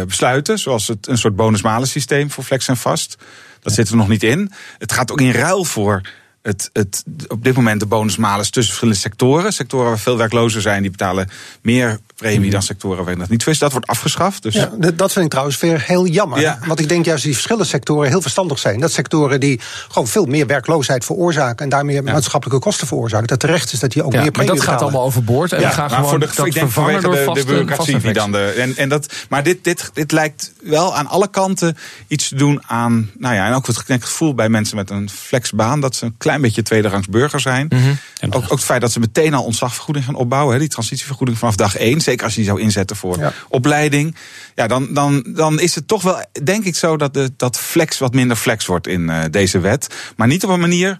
besluiten, 0.07 0.59
zoals 0.59 0.89
het, 0.89 1.09
een 1.09 1.19
soort 1.19 1.37
bonus-malen 1.37 1.89
systeem 1.89 2.31
voor 2.31 2.45
flex 2.45 2.69
en 2.69 2.77
vast. 2.77 3.17
Dat 3.61 3.73
zit 3.73 3.89
er 3.89 3.97
nog 3.97 4.09
niet 4.09 4.23
in. 4.23 4.53
Het 4.79 4.93
gaat 4.93 5.13
ook 5.13 5.21
in 5.21 5.31
ruil 5.31 5.65
voor 5.65 6.01
het, 6.43 6.71
het, 6.73 7.05
op 7.29 7.45
dit 7.45 7.57
moment 7.57 7.81
de 7.81 7.87
bonusmalers 7.87 8.51
tussen 8.51 8.75
verschillende 8.75 9.01
sectoren. 9.01 9.53
Sectoren 9.53 9.87
waar 9.87 9.99
veel 9.99 10.17
werklozen 10.17 10.63
zijn, 10.63 10.83
die 10.83 10.91
betalen 10.91 11.29
meer 11.63 12.01
premie 12.21 12.47
mm. 12.47 12.51
dan 12.51 12.63
sectoren 12.63 13.05
waar 13.05 13.19
dat 13.19 13.29
niet 13.29 13.43
zo 13.43 13.51
is. 13.51 13.59
Dat 13.59 13.73
wordt 13.73 13.87
afgeschaft. 13.87 14.43
Dus. 14.43 14.55
Ja, 14.55 14.71
dat 14.95 15.13
vind 15.13 15.25
ik 15.25 15.31
trouwens 15.31 15.59
weer 15.61 15.83
heel 15.87 16.07
jammer. 16.07 16.41
Ja. 16.41 16.59
Want 16.67 16.81
ik 16.81 16.89
denk 16.89 17.05
juist 17.05 17.23
die 17.25 17.33
verschillende 17.33 17.69
sectoren 17.69 18.09
heel 18.09 18.21
verstandig 18.21 18.59
zijn. 18.59 18.81
Dat 18.81 18.93
sectoren 18.93 19.41
die 19.41 19.61
gewoon 19.89 20.09
veel 20.09 20.27
meer 20.27 20.47
werkloosheid 20.47 21.05
veroorzaken... 21.05 21.65
en 21.65 21.71
daarmee 21.71 21.95
ja. 21.95 22.03
maatschappelijke 22.03 22.63
kosten 22.63 22.87
veroorzaken. 22.87 23.27
Dat 23.27 23.41
terecht 23.41 23.73
is 23.73 23.81
dat 23.81 23.93
die 23.93 24.03
ook 24.03 24.13
ja, 24.13 24.21
meer 24.21 24.31
premie 24.31 24.49
Maar 24.49 24.57
dat 24.57 24.67
gaat 24.67 24.83
allemaal 24.83 25.03
overboord. 25.03 25.53
En 25.53 25.61
ja, 25.61 25.69
we 25.69 25.75
gaan 25.75 25.91
gewoon 25.91 26.09
voor 26.09 26.19
de, 26.19 26.27
dat 26.35 26.47
ik 26.47 26.53
denk 26.53 26.75
door 26.75 27.11
de, 27.11 27.23
vaste, 27.25 27.41
de 27.41 27.47
bureaucratie 27.47 27.99
die 27.99 28.13
dan 28.13 28.33
de... 28.33 28.55
En, 28.57 28.77
en 28.77 28.89
dat, 28.89 29.13
maar 29.29 29.43
dit, 29.43 29.65
dit, 29.65 29.91
dit 29.95 30.13
lijkt 30.13 30.53
wel 30.63 30.97
aan 30.97 31.07
alle 31.07 31.29
kanten 31.29 31.77
iets 32.07 32.29
te 32.29 32.35
doen 32.35 32.63
aan... 32.67 33.11
Nou 33.19 33.35
ja, 33.35 33.47
en 33.47 33.55
ook 33.55 33.67
het, 33.67 33.85
gevoel 33.87 34.35
bij 34.35 34.49
mensen 34.49 34.77
met 34.77 34.91
een 34.91 35.11
flexbaan... 35.11 35.81
dat 35.81 35.97
ze 35.97 36.05
een 36.05 36.15
klein 36.19 36.41
beetje 36.41 36.63
tweederangs 36.63 37.09
burger 37.09 37.41
zijn. 37.41 37.67
Mhm. 37.69 37.81
Mm 37.81 37.97
-hmm. 38.21 38.33
ook, 38.33 38.43
ook 38.43 38.51
het 38.51 38.65
feit 38.65 38.81
dat 38.81 38.93
ze 38.93 39.01
meteen 39.01 39.35
al 39.35 39.45
ontslagvergoeding 39.45 40.05
gaan 40.05 40.15
opbouwen. 40.15 40.53
Hè, 40.53 40.61
die 40.61 40.69
transitievergoeding 40.69 41.39
vanaf 41.39 41.57
dag 41.57 41.77
één. 41.77 42.01
Zeker 42.11 42.25
als 42.25 42.35
je 42.35 42.41
die 42.41 42.51
zou 42.51 42.61
inzetten 42.61 42.97
voor 42.97 43.19
ja. 43.19 43.33
opleiding. 43.49 44.17
Ja, 44.55 44.67
dan, 44.67 44.95
dan, 44.95 45.25
dan 45.27 45.61
is 45.61 45.75
het 45.75 45.89
toch 45.89 46.03
wel, 46.03 46.25
denk 46.43 46.65
ik 46.65 46.77
zo, 46.77 46.97
dat, 46.97 47.15
de, 47.15 47.31
dat 47.37 47.59
flex 47.59 47.99
wat 47.99 48.15
minder 48.15 48.37
flex 48.37 48.67
wordt 48.67 48.87
in 48.87 49.09
uh, 49.09 49.25
deze 49.31 49.59
wet. 49.59 49.95
Maar 50.17 50.27
niet 50.27 50.45
op 50.45 50.51
een 50.51 50.61
manier 50.61 50.99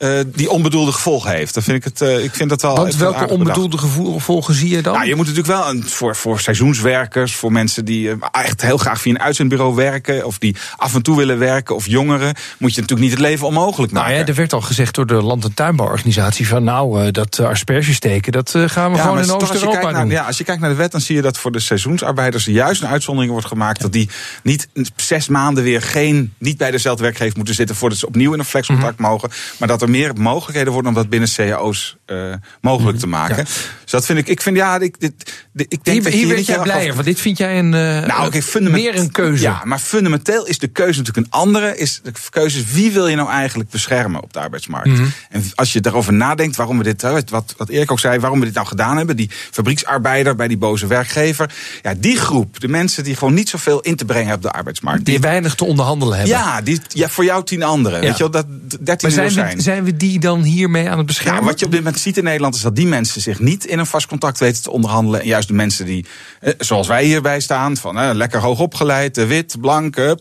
uh, 0.00 0.20
die 0.26 0.50
onbedoelde 0.50 0.92
gevolgen 0.92 1.30
heeft. 1.30 1.54
Dan 1.54 1.62
vind 1.62 1.76
ik, 1.76 1.84
het, 1.84 2.00
uh, 2.00 2.24
ik 2.24 2.34
vind 2.34 2.50
dat 2.50 2.62
wel. 2.62 2.76
Want 2.76 2.96
welke 2.96 3.28
onbedoelde 3.28 3.78
gevolgen 3.78 4.54
zie 4.54 4.68
je 4.68 4.82
dan? 4.82 4.94
Nou, 4.94 5.06
je 5.06 5.14
moet 5.14 5.26
natuurlijk 5.26 5.58
wel 5.58 5.68
een, 5.68 5.88
voor, 5.88 6.16
voor 6.16 6.40
seizoenswerkers, 6.40 7.34
voor 7.34 7.52
mensen 7.52 7.84
die 7.84 8.08
uh, 8.08 8.14
echt 8.32 8.62
heel 8.62 8.76
graag 8.76 9.00
via 9.00 9.14
een 9.14 9.20
uitzendbureau 9.20 9.74
werken, 9.74 10.26
of 10.26 10.38
die 10.38 10.56
af 10.76 10.94
en 10.94 11.02
toe 11.02 11.16
willen 11.16 11.38
werken, 11.38 11.74
of 11.74 11.86
jongeren, 11.86 12.34
moet 12.58 12.74
je 12.74 12.80
natuurlijk 12.80 13.08
niet 13.08 13.18
het 13.18 13.28
leven 13.28 13.46
onmogelijk 13.46 13.92
maken. 13.92 14.10
Nou 14.10 14.20
ja, 14.20 14.26
er 14.26 14.34
werd 14.34 14.52
al 14.52 14.60
gezegd 14.60 14.94
door 14.94 15.06
de 15.06 15.14
Land- 15.14 15.44
en 15.44 15.54
Tuinbouworganisatie 15.54 16.48
van 16.48 16.64
nou, 16.64 17.10
dat 17.10 17.40
aspergesteken, 17.40 18.32
dat 18.32 18.50
gaan 18.50 18.90
we 18.90 18.96
ja, 18.96 19.02
gewoon 19.02 19.22
in 19.22 19.30
Oost-Europa 19.30 19.80
doen. 19.80 19.92
Naar, 19.92 20.06
ja, 20.06 20.24
als 20.24 20.38
je 20.38 20.44
kijkt 20.44 20.60
naar 20.60 20.70
de 20.70 20.76
wet, 20.76 20.92
dan 20.92 21.00
zie 21.00 21.16
je 21.16 21.22
dat 21.22 21.38
voor 21.38 21.52
de 21.52 21.60
seizoensarbeiders 21.60 22.44
juist 22.44 22.82
een 22.82 22.88
uitzondering 22.88 23.32
wordt 23.32 23.46
gemaakt, 23.46 23.76
ja. 23.76 23.82
dat 23.82 23.92
die 23.92 24.08
niet 24.42 24.68
zes 24.96 25.28
maanden 25.28 25.64
weer 25.64 25.82
geen, 25.82 26.34
niet 26.38 26.56
bij 26.56 26.70
dezelfde 26.70 27.02
werkgever 27.02 27.36
moeten 27.36 27.54
zitten 27.54 27.76
voordat 27.76 27.98
ze 27.98 28.06
opnieuw 28.06 28.32
in 28.32 28.38
een 28.38 28.44
flexcontract 28.44 28.98
mm 28.98 29.04
-hmm. 29.04 29.12
mogen, 29.12 29.30
maar 29.56 29.68
dat 29.68 29.82
er 29.82 29.89
meer 29.90 30.14
mogelijkheden 30.14 30.72
worden 30.72 30.90
om 30.90 30.96
dat 30.96 31.08
binnen 31.08 31.28
cao's 31.36 31.96
uh, 32.10 32.34
mogelijk 32.60 32.98
te 32.98 33.06
maken. 33.06 33.36
Ja. 33.36 33.42
Dus 33.82 33.90
dat 33.90 34.06
vind 34.06 34.18
ik, 34.18 34.28
ik 34.28 34.40
vind 34.42 34.56
ja, 34.56 34.80
ik, 34.80 35.00
dit, 35.00 35.12
dit, 35.52 35.72
ik 35.72 35.84
denk 35.84 35.96
hier, 35.96 36.02
dat 36.02 36.12
hier 36.12 36.28
werd 36.28 36.46
jij 36.46 36.58
blijer, 36.58 36.94
want 36.94 37.06
dit 37.06 37.20
vind 37.20 37.38
jij 37.38 37.58
een, 37.58 37.72
uh, 37.72 38.06
nou, 38.06 38.26
okay, 38.26 38.60
meer 38.60 38.96
een 38.96 39.10
keuze. 39.10 39.42
Ja, 39.42 39.62
maar 39.64 39.78
fundamenteel 39.78 40.46
is 40.46 40.58
de 40.58 40.68
keuze 40.68 40.98
natuurlijk 40.98 41.26
een 41.26 41.32
andere. 41.32 41.76
Is 41.76 42.00
de 42.02 42.12
keuze 42.30 42.58
is 42.58 42.72
wie 42.72 42.92
wil 42.92 43.06
je 43.06 43.16
nou 43.16 43.30
eigenlijk 43.30 43.70
beschermen 43.70 44.22
op 44.22 44.32
de 44.32 44.40
arbeidsmarkt? 44.40 44.88
Mm 44.88 44.94
-hmm. 44.94 45.12
En 45.28 45.44
als 45.54 45.72
je 45.72 45.80
daarover 45.80 46.12
nadenkt 46.12 46.56
waarom 46.56 46.78
we 46.78 46.84
dit, 46.84 47.02
wat, 47.02 47.54
wat 47.56 47.68
Erik 47.68 47.90
ook 47.90 48.00
zei, 48.00 48.18
waarom 48.18 48.38
we 48.38 48.44
dit 48.44 48.54
nou 48.54 48.66
gedaan 48.66 48.96
hebben, 48.96 49.16
die 49.16 49.30
fabrieksarbeider 49.50 50.36
bij 50.36 50.48
die 50.48 50.58
boze 50.58 50.86
werkgever. 50.86 51.52
Ja, 51.82 51.94
die 51.96 52.16
groep, 52.16 52.60
de 52.60 52.68
mensen 52.68 53.04
die 53.04 53.16
gewoon 53.16 53.34
niet 53.34 53.48
zoveel 53.48 53.80
in 53.80 53.96
te 53.96 54.04
brengen 54.04 54.28
hebben 54.28 54.46
op 54.46 54.52
de 54.52 54.58
arbeidsmarkt. 54.58 55.04
Die, 55.04 55.14
die 55.14 55.22
weinig 55.22 55.54
te 55.54 55.64
onderhandelen 55.64 56.18
hebben. 56.18 56.36
Ja, 56.36 56.60
die, 56.60 56.80
ja 56.88 57.08
voor 57.08 57.24
jou 57.24 57.44
tien 57.44 57.62
anderen. 57.62 58.00
Ja. 58.00 58.06
Weet 58.06 58.16
je 58.16 58.22
wel, 58.22 58.30
dat 58.30 58.46
13 58.80 58.96
maar 59.00 59.10
zijn 59.10 59.30
zijn. 59.30 59.56
We, 59.56 59.62
zijn 59.62 59.84
we 59.84 59.96
die 59.96 60.20
dan 60.20 60.42
hiermee 60.42 60.90
aan 60.90 60.98
het 60.98 61.06
beschermen? 61.06 61.40
Ja, 61.40 61.48
wat 61.48 61.58
je 61.58 61.64
op 61.64 61.70
dit 61.70 61.80
moment 61.80 61.99
ziet 62.00 62.16
in 62.16 62.24
Nederland 62.24 62.54
is 62.54 62.60
dat 62.60 62.76
die 62.76 62.86
mensen 62.86 63.20
zich 63.20 63.38
niet 63.38 63.64
in 63.64 63.78
een 63.78 63.86
vast 63.86 64.06
contract 64.06 64.38
weten 64.38 64.62
te 64.62 64.70
onderhandelen. 64.70 65.20
En 65.20 65.26
juist 65.26 65.48
de 65.48 65.54
mensen 65.54 65.86
die, 65.86 66.06
eh, 66.40 66.52
zoals 66.58 66.86
wij 66.86 67.04
hierbij 67.04 67.40
staan, 67.40 67.76
van 67.76 67.98
eh, 67.98 68.10
lekker 68.14 68.40
hoog 68.40 68.60
opgeleid, 68.60 69.18
eh, 69.18 69.26
wit, 69.26 69.60
blank, 69.60 70.16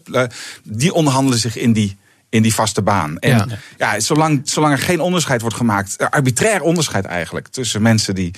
die 0.63 0.93
onderhandelen 0.93 1.39
zich 1.39 1.57
in 1.57 1.73
die 1.73 1.97
in 2.31 2.41
die 2.41 2.53
vaste 2.53 2.81
baan. 2.81 3.17
En 3.17 3.29
ja, 3.29 3.47
ja 3.77 3.99
zolang, 3.99 4.41
zolang 4.43 4.73
er 4.73 4.79
geen 4.79 4.99
onderscheid 4.99 5.41
wordt 5.41 5.55
gemaakt, 5.55 6.11
arbitrair 6.11 6.61
onderscheid 6.61 7.05
eigenlijk, 7.05 7.47
tussen 7.47 7.81
mensen 7.81 8.15
die 8.15 8.33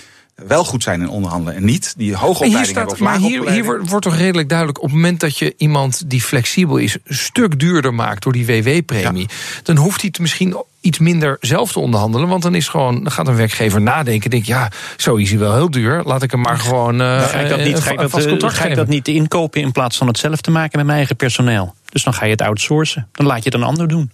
wel 0.47 0.63
goed 0.63 0.83
zijn 0.83 1.01
in 1.01 1.09
onderhandelen 1.09 1.55
en 1.55 1.65
niet, 1.65 1.93
die 1.97 2.15
hoge 2.15 2.43
opleiding 2.43 2.65
staat, 2.65 2.75
hebben 2.75 2.93
of 2.93 2.99
Maar 2.99 3.17
hier, 3.17 3.39
opleiding. 3.39 3.67
hier 3.79 3.89
wordt 3.89 4.05
toch 4.05 4.17
redelijk 4.17 4.49
duidelijk, 4.49 4.77
op 4.77 4.83
het 4.83 4.93
moment 4.93 5.19
dat 5.19 5.37
je 5.37 5.53
iemand 5.57 6.09
die 6.09 6.21
flexibel 6.21 6.77
is, 6.77 6.93
een 6.93 7.15
stuk 7.15 7.59
duurder 7.59 7.93
maakt 7.93 8.23
door 8.23 8.33
die 8.33 8.45
WW-premie, 8.45 9.27
ja. 9.29 9.61
dan 9.63 9.75
hoeft 9.75 10.01
hij 10.01 10.09
het 10.11 10.19
misschien 10.19 10.55
iets 10.81 10.99
minder 10.99 11.37
zelf 11.39 11.71
te 11.71 11.79
onderhandelen. 11.79 12.27
Want 12.27 12.43
dan 12.43 12.55
is 12.55 12.67
gewoon, 12.67 13.03
dan 13.03 13.11
gaat 13.11 13.27
een 13.27 13.35
werkgever 13.35 13.81
nadenken. 13.81 14.29
Denk 14.29 14.45
ja, 14.45 14.71
zo 14.97 15.15
is 15.15 15.29
hij 15.29 15.39
wel 15.39 15.53
heel 15.53 15.71
duur. 15.71 16.01
Laat 16.05 16.23
ik 16.23 16.31
hem 16.31 16.41
maar 16.41 16.57
gewoon. 16.57 17.01
Uh, 17.01 17.21
ga 17.21 17.39
ik 17.39 17.49
dat 17.49 17.63
niet, 17.63 17.79
ga 17.79 17.91
ik 17.91 17.97
dat, 17.97 18.27
uh, 18.27 18.49
ga 18.49 18.65
ik 18.65 18.75
dat 18.75 18.87
niet 18.87 19.07
inkopen 19.07 19.61
in 19.61 19.71
plaats 19.71 19.97
van 19.97 20.07
het 20.07 20.17
zelf 20.17 20.41
te 20.41 20.51
maken 20.51 20.77
met 20.77 20.85
mijn 20.85 20.97
eigen 20.97 21.15
personeel? 21.15 21.75
Dus 21.89 22.03
dan 22.03 22.13
ga 22.13 22.25
je 22.25 22.31
het 22.31 22.41
outsourcen. 22.41 23.07
Dan 23.11 23.25
laat 23.25 23.43
je 23.43 23.49
het 23.49 23.53
een 23.53 23.63
ander 23.63 23.87
doen. 23.87 24.11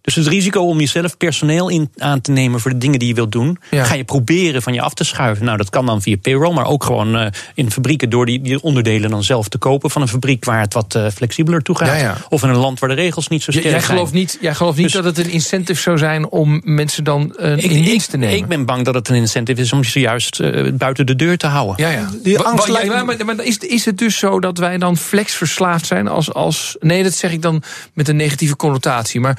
Dus 0.00 0.14
het 0.14 0.26
risico 0.26 0.60
om 0.60 0.78
jezelf 0.78 1.16
personeel 1.16 1.68
in 1.68 1.90
aan 1.96 2.20
te 2.20 2.30
nemen 2.30 2.60
voor 2.60 2.70
de 2.70 2.78
dingen 2.78 2.98
die 2.98 3.08
je 3.08 3.14
wilt 3.14 3.32
doen, 3.32 3.58
ja. 3.70 3.84
ga 3.84 3.94
je 3.94 4.04
proberen 4.04 4.62
van 4.62 4.74
je 4.74 4.80
af 4.80 4.94
te 4.94 5.04
schuiven. 5.04 5.44
Nou, 5.44 5.56
dat 5.56 5.70
kan 5.70 5.86
dan 5.86 6.02
via 6.02 6.16
payroll, 6.16 6.54
maar 6.54 6.66
ook 6.66 6.84
gewoon 6.84 7.16
uh, 7.16 7.26
in 7.54 7.70
fabrieken 7.70 8.10
door 8.10 8.26
die, 8.26 8.40
die, 8.40 8.62
onderdelen 8.62 9.10
dan 9.10 9.22
zelf 9.22 9.48
te 9.48 9.58
kopen 9.58 9.90
van 9.90 10.02
een 10.02 10.08
fabriek 10.08 10.44
waar 10.44 10.60
het 10.60 10.74
wat 10.74 10.94
uh, 10.94 11.06
flexibeler 11.14 11.62
toe 11.62 11.76
gaat. 11.76 11.88
Ja, 11.88 11.94
ja. 11.94 12.16
Of 12.28 12.42
in 12.42 12.48
een 12.48 12.56
land 12.56 12.78
waar 12.78 12.88
de 12.88 12.94
regels 12.94 13.28
niet 13.28 13.42
zo 13.42 13.50
sterk 13.50 13.66
jij 13.66 13.80
zijn. 13.80 13.84
Gelooft 13.92 14.12
niet, 14.12 14.38
jij 14.40 14.54
gelooft 14.54 14.76
niet 14.76 14.92
dus, 14.92 14.94
dat 14.94 15.04
het 15.04 15.18
een 15.18 15.30
incentive 15.30 15.80
zou 15.80 15.98
zijn 15.98 16.28
om 16.28 16.60
mensen 16.64 17.04
dan 17.04 17.36
uh, 17.40 17.56
ik, 17.56 17.62
in 17.62 17.82
dienst 17.82 18.10
te 18.10 18.16
nemen? 18.16 18.36
Ik 18.36 18.46
ben 18.46 18.64
bang 18.64 18.84
dat 18.84 18.94
het 18.94 19.08
een 19.08 19.16
incentive 19.16 19.60
is 19.60 19.72
om 19.72 19.84
ze 19.84 20.00
juist 20.00 20.40
buiten 20.76 21.06
de 21.06 21.16
deur 21.16 21.38
te 21.38 21.46
houden. 21.46 21.74
Ja, 21.86 21.90
ja. 21.90 22.10
Die 22.22 22.38
angst 22.38 22.66
ja, 22.66 22.72
maar, 22.72 23.04
maar, 23.04 23.24
maar 23.24 23.44
is, 23.44 23.58
is 23.58 23.84
het 23.84 23.98
dus 23.98 24.18
zo 24.18 24.40
dat 24.40 24.58
wij 24.58 24.78
dan 24.78 24.96
flexverslaafd 24.96 25.86
zijn 25.86 26.08
als, 26.08 26.32
als. 26.32 26.76
Nee, 26.80 27.02
dat 27.02 27.14
zeg 27.14 27.32
ik 27.32 27.42
dan 27.42 27.62
met 27.94 28.08
een 28.08 28.16
negatieve 28.16 28.56
connotatie. 28.56 29.20
Maar 29.20 29.38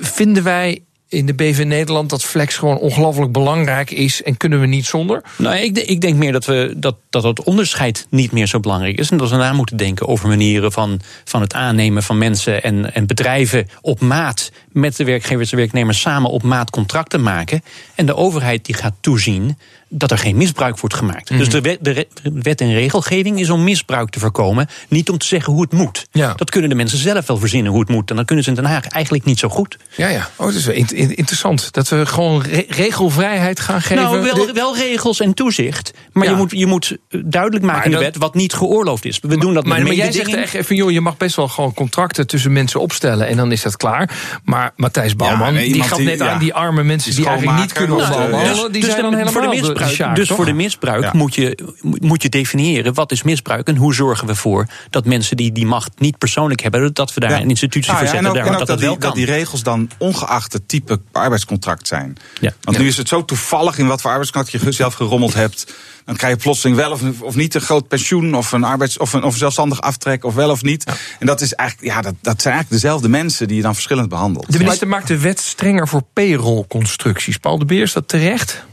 vinden 0.00 0.42
wij 0.42 0.82
in 1.08 1.26
de 1.26 1.34
BV 1.34 1.64
Nederland 1.64 2.10
dat 2.10 2.24
flex 2.24 2.56
gewoon 2.56 2.78
ongelooflijk 2.78 3.32
belangrijk 3.32 3.90
is 3.90 4.22
en 4.22 4.36
kunnen 4.36 4.60
we 4.60 4.66
niet 4.66 4.86
zonder? 4.86 5.22
Nou, 5.38 5.56
ik, 5.56 5.78
ik 5.78 6.00
denk 6.00 6.16
meer 6.16 6.32
dat, 6.32 6.44
we, 6.44 6.74
dat, 6.76 6.96
dat 7.10 7.22
het 7.22 7.42
onderscheid 7.42 8.06
niet 8.10 8.32
meer 8.32 8.46
zo 8.46 8.60
belangrijk 8.60 8.98
is. 8.98 9.10
En 9.10 9.16
dat 9.16 9.30
we 9.30 9.36
na 9.36 9.52
moeten 9.52 9.76
denken 9.76 10.08
over 10.08 10.28
manieren 10.28 10.72
van, 10.72 11.00
van 11.24 11.40
het 11.40 11.54
aannemen 11.54 12.02
van 12.02 12.18
mensen 12.18 12.62
en, 12.62 12.94
en 12.94 13.06
bedrijven 13.06 13.68
op 13.80 14.00
maat 14.00 14.52
met 14.72 14.96
de 14.96 15.04
werkgevers 15.04 15.50
en 15.50 15.58
werknemers 15.58 16.00
samen 16.00 16.30
op 16.30 16.42
maat 16.42 16.70
contracten 16.70 17.22
maken. 17.22 17.62
En 17.94 18.06
de 18.06 18.16
overheid 18.16 18.64
die 18.64 18.74
gaat 18.74 18.94
toezien 19.00 19.58
dat 19.88 20.10
er 20.10 20.18
geen 20.18 20.36
misbruik 20.36 20.78
wordt 20.78 20.94
gemaakt. 20.94 21.28
Dus 21.28 21.48
de 21.48 21.60
wet, 21.60 21.78
de 21.80 22.06
wet, 22.42 22.60
en 22.60 22.72
regelgeving 22.72 23.40
is 23.40 23.50
om 23.50 23.64
misbruik 23.64 24.10
te 24.10 24.18
voorkomen, 24.20 24.68
niet 24.88 25.10
om 25.10 25.18
te 25.18 25.26
zeggen 25.26 25.52
hoe 25.52 25.62
het 25.62 25.72
moet. 25.72 26.06
Ja. 26.12 26.32
Dat 26.36 26.50
kunnen 26.50 26.70
de 26.70 26.76
mensen 26.76 26.98
zelf 26.98 27.26
wel 27.26 27.38
verzinnen 27.38 27.72
hoe 27.72 27.80
het 27.80 27.88
moet. 27.88 28.10
En 28.10 28.16
dan 28.16 28.24
kunnen 28.24 28.44
ze 28.44 28.50
in 28.50 28.56
Den 28.56 28.64
Haag 28.64 28.86
eigenlijk 28.86 29.24
niet 29.24 29.38
zo 29.38 29.48
goed. 29.48 29.76
Ja, 29.96 30.08
ja. 30.08 30.28
Oh, 30.36 30.46
dat 30.46 30.54
is 30.54 30.64
wel 30.64 30.74
interessant. 30.74 31.72
Dat 31.72 31.88
we 31.88 32.06
gewoon 32.06 32.42
regelvrijheid 32.68 33.60
gaan 33.60 33.82
geven. 33.82 34.02
Nou, 34.02 34.22
wel, 34.22 34.52
wel 34.52 34.76
regels 34.76 35.20
en 35.20 35.34
toezicht. 35.34 35.92
Maar 36.12 36.24
Ja. 36.24 36.30
je, 36.30 36.36
moet, 36.36 36.50
je 36.50 36.66
moet 36.66 36.96
duidelijk 37.24 37.64
maken 37.64 37.84
in 37.84 37.90
de 37.90 37.96
dat- 37.96 38.04
wet 38.06 38.16
wat 38.16 38.34
niet 38.34 38.52
geoorloofd 38.54 39.04
is. 39.04 39.18
We 39.22 39.38
doen 39.38 39.54
dat 39.54 39.64
Maar, 39.66 39.78
met 39.78 39.86
maar 39.86 39.96
jij 39.96 40.12
zegt 40.12 40.34
echt 40.34 40.54
even, 40.54 40.76
joh, 40.76 40.90
je 40.90 41.00
mag 41.00 41.16
best 41.16 41.36
wel 41.36 41.48
gewoon 41.48 41.74
contracten 41.74 42.26
tussen 42.26 42.52
mensen 42.52 42.80
opstellen 42.80 43.26
en 43.26 43.36
dan 43.36 43.52
is 43.52 43.62
dat 43.62 43.76
klaar. 43.76 44.10
Maar 44.44 44.72
Matthijs 44.76 45.16
Bouwman, 45.16 45.54
nee, 45.54 45.72
die 45.72 45.82
gaf 45.82 45.98
die- 45.98 46.06
net 46.06 46.18
ja. 46.18 46.28
aan 46.30 46.38
die 46.38 46.54
arme 46.54 46.82
mensen 46.82 47.10
die, 47.10 47.18
Die 47.20 47.28
eigenlijk 47.28 47.58
niet 47.60 47.72
kunnen 47.72 47.96
onderhandelen. 47.96 48.72
die 48.72 48.80
dus 48.80 48.90
zijn 48.90 49.02
dan 49.02 49.10
de- 49.10 49.16
helemaal 49.16 49.42
voor 49.42 49.52
de 49.52 49.60
de 49.60 49.62
misbruik, 49.88 50.16
dus 50.16 50.26
toch? 50.28 50.36
voor 50.36 50.46
de 50.46 50.52
misbruik 50.52 51.02
Ja. 51.02 51.10
moet, 51.14 51.34
je, 51.34 51.58
moet 51.82 52.22
je 52.22 52.28
definiëren 52.28 52.94
wat 52.94 53.12
is 53.12 53.22
misbruik 53.22 53.68
en 53.68 53.76
hoe 53.76 53.94
zorgen 53.94 54.26
we 54.26 54.34
voor 54.34 54.66
dat 54.90 55.04
mensen 55.04 55.36
die 55.36 55.52
die 55.52 55.66
macht 55.66 55.90
niet 56.00 56.18
persoonlijk 56.18 56.60
hebben, 56.62 56.94
dat 56.94 57.14
we 57.14 57.20
daar 57.20 57.30
Ja. 57.30 57.40
een 57.40 57.48
institutie 57.48 57.92
Nou 57.92 58.04
voor 58.04 58.06
ja, 58.06 58.12
zetten 58.12 58.30
en 58.30 58.36
ook, 58.36 58.36
daar, 58.36 58.46
en 58.46 58.60
ook 58.60 58.66
dat 58.66 58.68
dat, 58.68 58.76
dat, 58.78 58.86
wel 58.86 58.94
die, 58.94 59.00
kan. 59.00 59.08
dat 59.16 59.18
die 59.26 59.36
regels 59.36 59.62
dan 59.62 59.90
ongeacht 59.98 60.52
het 60.52 60.68
type 60.68 61.00
arbeidscontract 61.12 61.86
zijn. 61.86 62.16
Ja. 62.40 62.52
Want 62.60 62.76
Ja. 62.76 62.82
nu 62.82 62.88
is 62.88 62.96
het 62.96 63.08
zo 63.08 63.24
toevallig 63.24 63.78
in 63.78 63.86
wat 63.86 64.00
voor 64.00 64.10
arbeidscontract 64.10 64.62
je 64.64 64.72
zelf 64.72 64.94
gerommeld 64.94 65.34
hebt. 65.34 65.74
Dan 66.04 66.16
krijg 66.16 66.34
je 66.36 66.40
plotseling 66.42 66.76
wel 66.76 66.90
of, 66.90 67.02
of 67.20 67.34
niet 67.34 67.54
een 67.54 67.60
groot 67.60 67.88
pensioen 67.88 68.34
of 68.34 68.52
een, 68.52 68.64
arbeids, 68.64 68.98
of 68.98 69.12
een, 69.12 69.22
of 69.22 69.32
een 69.32 69.38
zelfstandig 69.38 69.80
aftrek 69.80 70.24
of 70.24 70.34
wel 70.34 70.50
of 70.50 70.62
niet. 70.62 70.84
En 71.18 71.26
dat, 71.26 71.40
is 71.40 71.54
eigenlijk, 71.54 71.92
ja, 71.92 72.00
dat, 72.02 72.14
dat 72.22 72.42
zijn 72.42 72.54
eigenlijk 72.54 72.82
dezelfde 72.82 73.08
mensen 73.08 73.46
die 73.48 73.56
je 73.56 73.62
dan 73.62 73.74
verschillend 73.74 74.08
behandelt. 74.08 74.52
De 74.52 74.58
minister 74.58 74.88
maakt 74.88 75.06
de 75.08 75.18
wet 75.18 75.40
strenger 75.40 75.88
voor 75.88 76.02
payroll-constructies. 76.12 77.36
Paul 77.36 77.58
de 77.58 77.64
Beer, 77.64 77.82
is 77.82 77.92
dat 77.92 78.08
terecht? 78.08 78.64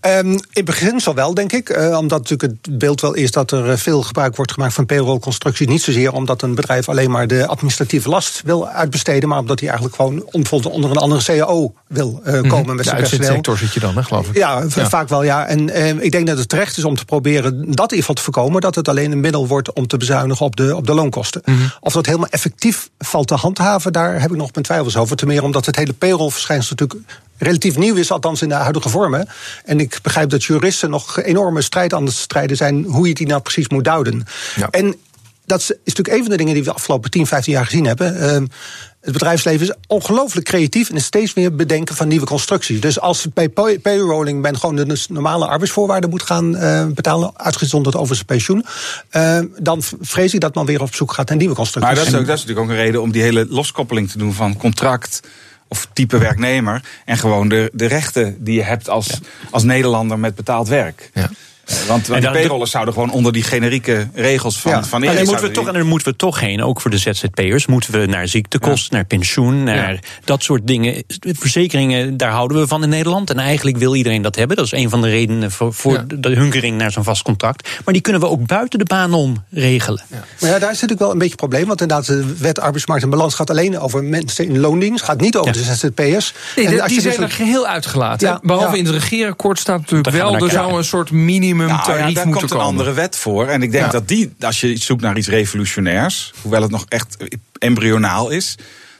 Ehm, 0.00 0.38
in 0.52 0.64
beginsel 0.64 1.14
wel, 1.14 1.34
denk 1.34 1.52
ik. 1.52 1.68
Eh, 1.68 1.96
omdat 1.98 2.18
natuurlijk 2.28 2.52
het 2.64 2.78
beeld 2.78 3.00
wel 3.00 3.14
is 3.14 3.30
dat 3.30 3.50
er 3.50 3.70
eh, 3.70 3.76
veel 3.76 4.02
gebruik 4.02 4.36
wordt 4.36 4.52
gemaakt 4.52 4.74
van 4.74 4.86
payroll-constructies. 4.86 5.66
Niet 5.66 5.82
zozeer 5.82 6.12
omdat 6.12 6.42
een 6.42 6.54
bedrijf 6.54 6.88
alleen 6.88 7.10
maar 7.10 7.26
de 7.26 7.46
administratieve 7.46 8.08
last 8.08 8.42
wil 8.44 8.68
uitbesteden. 8.68 9.28
maar 9.28 9.38
omdat 9.38 9.60
hij 9.60 9.68
eigenlijk 9.68 9.96
gewoon 9.96 10.24
bijvoorbeeld 10.32 10.74
onder 10.74 10.90
een 10.90 10.96
andere 10.96 11.22
CAO 11.22 11.74
wil 11.86 12.20
eh, 12.24 12.32
komen 12.32 12.50
met 12.50 12.66
Mhm. 12.66 12.76
de 12.76 12.82
zijn 12.82 12.96
personeel. 12.96 12.96
uitzetsector 12.96 13.58
zit 13.58 13.74
je 13.74 13.80
dan, 13.80 13.96
hè, 13.96 14.02
geloof 14.02 14.28
ik. 14.28 14.36
Ja, 14.36 14.68
vaak 14.68 15.08
wel 15.08 15.22
ja. 15.22 15.46
En 15.46 15.70
eh, 15.70 15.88
ik 15.88 16.10
denk 16.12 16.26
dat 16.26 16.38
het 16.38 16.48
terecht 16.48 16.76
is 16.76 16.84
om 16.84 16.96
te 16.96 17.04
proberen 17.04 17.52
dat 17.52 17.60
in 17.60 17.74
ieder 17.76 17.96
geval 17.98 18.14
te 18.14 18.22
voorkomen. 18.22 18.60
Dat 18.60 18.74
het 18.74 18.88
alleen 18.88 19.12
een 19.12 19.20
middel 19.20 19.46
wordt 19.46 19.72
om 19.72 19.86
te 19.86 19.96
bezuinigen 19.96 20.46
op 20.46 20.56
de, 20.56 20.76
op 20.76 20.86
de 20.86 20.94
loonkosten. 20.94 21.42
Mhm. 21.44 21.58
Of 21.80 21.92
dat 21.92 22.06
helemaal 22.06 22.28
effectief 22.28 22.88
valt 22.98 23.28
te 23.28 23.34
handhaven, 23.34 23.92
daar 23.92 24.20
heb 24.20 24.30
ik 24.30 24.36
nog 24.36 24.50
mijn 24.52 24.64
twijfels 24.64 24.96
over. 24.96 25.16
Ten 25.16 25.26
meer 25.26 25.42
omdat 25.42 25.66
het 25.66 25.76
hele 25.76 25.92
payroll-verschijnsel 25.92 26.76
natuurlijk 26.78 27.08
relatief 27.40 27.76
nieuw 27.76 27.94
is, 27.94 28.10
althans 28.10 28.42
in 28.42 28.48
de 28.48 28.54
huidige 28.54 28.88
vormen. 28.88 29.28
En 29.64 29.80
ik 29.80 29.98
begrijp 30.02 30.30
dat 30.30 30.44
juristen 30.44 30.90
nog 30.90 31.22
enorme 31.22 31.62
strijd 31.62 31.94
aan 31.94 32.04
het 32.04 32.14
strijden 32.14 32.56
zijn 32.56 32.84
hoe 32.84 33.08
je 33.08 33.14
die 33.14 33.26
nou 33.26 33.40
precies 33.40 33.68
moet 33.68 33.84
duiden. 33.84 34.24
Ja. 34.56 34.68
En 34.70 34.96
dat 35.46 35.60
is 35.60 35.70
is 35.70 35.76
natuurlijk 35.84 36.16
een 36.16 36.22
van 36.22 36.30
de 36.30 36.36
dingen 36.36 36.54
die 36.54 36.62
we 36.62 36.68
de 36.68 36.74
afgelopen 36.74 37.10
10, 37.10 37.26
15 37.26 37.52
jaar 37.52 37.64
gezien 37.64 37.86
hebben. 37.86 38.20
Ehm, 38.20 38.46
het 39.00 39.12
bedrijfsleven 39.12 39.66
is 39.66 39.74
ongelooflijk 39.86 40.46
creatief 40.46 40.90
en 40.90 40.96
is 40.96 41.04
steeds 41.04 41.34
meer 41.34 41.54
bedenken 41.54 41.94
van 41.94 42.08
nieuwe 42.08 42.26
constructies. 42.26 42.80
Dus 42.80 43.00
als 43.00 43.26
bij 43.34 43.48
pay- 43.48 43.78
payrolling 43.78 44.40
men 44.40 44.58
gewoon 44.58 44.76
de 44.76 45.04
normale 45.08 45.46
arbeidsvoorwaarden 45.46 46.10
moet 46.10 46.22
gaan 46.22 46.56
eh, 46.56 46.86
betalen, 46.86 47.30
uitgezonderd 47.36 47.96
over 47.96 48.14
zijn 48.14 48.26
pensioen, 48.26 48.64
eh, 49.08 49.38
dan 49.58 49.82
vrees 50.00 50.34
ik 50.34 50.40
dat 50.40 50.54
men 50.54 50.64
weer 50.64 50.82
op 50.82 50.94
zoek 50.94 51.12
gaat 51.12 51.28
naar 51.28 51.36
nieuwe 51.36 51.54
constructies. 51.54 51.94
Maar 51.94 52.04
dat 52.04 52.12
is, 52.12 52.20
ook, 52.20 52.26
dat 52.26 52.36
is 52.38 52.44
natuurlijk 52.44 52.70
ook 52.70 52.76
een 52.76 52.82
reden 52.84 53.02
om 53.02 53.12
die 53.12 53.22
hele 53.22 53.46
loskoppeling 53.48 54.10
te 54.10 54.18
doen 54.18 54.32
van 54.32 54.56
contract 54.56 55.20
of 55.70 55.88
type 55.92 56.18
werknemer. 56.18 56.82
En 57.04 57.18
gewoon 57.18 57.48
de, 57.48 57.70
de 57.72 57.86
rechten 57.86 58.44
die 58.44 58.54
je 58.54 58.62
hebt 58.62 58.88
als, 58.88 59.20
als 59.50 59.62
Nederlander 59.62 60.18
met 60.18 60.34
betaald 60.34 60.68
werk. 60.68 61.10
Ja. 61.14 61.30
Eh, 61.70 61.76
Want, 61.76 62.06
want 62.06 62.22
dan- 62.22 62.32
die 62.32 62.40
payrollers 62.40 62.70
zouden 62.70 62.94
gewoon 62.94 63.10
onder 63.10 63.32
die 63.32 63.42
generieke 63.42 64.08
regels 64.14 64.58
van, 64.60 64.70
Ja. 64.72 64.84
van 64.84 65.00
daar 65.00 65.14
Erik 65.14 65.26
moeten 65.26 65.44
we 65.46 65.50
toch, 65.50 65.66
en 65.66 65.72
daar 65.72 65.86
moeten 65.86 66.08
we 66.12 66.16
toch 66.16 66.40
heen, 66.40 66.62
ook 66.62 66.80
voor 66.80 66.90
de 66.90 66.98
ZZP'ers. 66.98 67.66
Moeten 67.66 67.92
we 68.00 68.06
naar 68.06 68.28
ziektekosten, 68.28 68.94
naar 68.94 69.04
pensioen, 69.04 69.62
naar 69.64 69.98
dat 70.24 70.42
soort 70.42 70.66
dingen. 70.66 71.04
Verzekeringen, 71.40 72.16
daar 72.16 72.30
houden 72.30 72.60
we 72.60 72.66
van 72.66 72.82
in 72.82 72.88
Nederland. 72.88 73.30
En 73.30 73.38
eigenlijk 73.38 73.76
wil 73.76 73.94
iedereen 73.94 74.22
dat 74.22 74.36
hebben. 74.36 74.56
Dat 74.56 74.64
is 74.64 74.72
een 74.72 74.90
van 74.90 75.00
de 75.00 75.08
redenen 75.08 75.50
voor, 75.50 75.74
voor 75.74 75.92
Ja. 75.92 76.04
de 76.08 76.28
hunkering 76.28 76.76
naar 76.76 76.92
zo'n 76.92 77.04
vast 77.04 77.22
contract. 77.22 77.68
Maar 77.84 77.94
die 77.94 78.02
kunnen 78.02 78.20
we 78.22 78.28
ook 78.28 78.46
buiten 78.46 78.78
de 78.78 78.84
baan 78.84 79.14
om 79.14 79.44
regelen. 79.50 80.02
Maar 80.10 80.50
ja, 80.50 80.58
daar 80.58 80.60
zit 80.60 80.70
natuurlijk 80.70 81.00
wel 81.00 81.10
een 81.10 81.18
beetje 81.18 81.30
een 81.32 81.48
probleem. 81.48 81.66
Want 81.66 81.80
inderdaad, 81.80 82.06
de 82.06 82.34
wet 82.38 82.60
arbeidsmarkt 82.60 83.02
en 83.02 83.10
balans 83.10 83.34
gaat 83.34 83.50
alleen 83.50 83.78
over 83.78 84.04
mensen 84.04 84.44
in 84.44 84.58
loondienst. 84.60 85.04
Gaat 85.04 85.20
niet 85.20 85.36
over 85.36 85.54
Ja. 85.54 85.60
de 85.66 85.74
ZZP'ers. 85.74 86.32
Nee, 86.56 86.64
En 86.64 86.70
die, 86.70 86.80
als 86.82 86.88
die 86.92 87.00
je 87.00 87.06
dus 87.06 87.14
zijn 87.16 87.26
er 87.28 87.34
geheel 87.34 87.66
uitgelaten. 87.66 88.38
Behalve 88.42 88.70
ja. 88.70 88.76
in 88.78 88.84
het 88.84 88.94
regeerakkoord 88.94 89.58
staat 89.58 89.80
natuurlijk 89.80 90.10
wel... 90.10 90.36
we 90.36 90.44
er 90.44 90.50
zou 90.50 90.76
een 90.76 90.84
soort 90.84 91.10
minimumtarief 91.60 92.00
Nou 92.00 92.08
ja, 92.08 92.24
daar 92.24 92.32
komt 92.32 92.50
een 92.50 92.58
andere 92.58 92.92
wet 92.92 93.16
voor. 93.16 93.46
En 93.48 93.62
ik 93.62 93.70
denk 93.72 93.84
Ja. 93.84 93.90
dat 93.90 94.08
die, 94.08 94.32
als 94.40 94.60
je 94.60 94.76
zoekt 94.76 95.02
naar 95.02 95.16
iets 95.16 95.28
revolutionairs, 95.28 96.32
hoewel 96.42 96.62
het 96.62 96.70
nog 96.70 96.84
echt 96.88 97.16
embryonaal 97.58 98.30
is, 98.30 98.54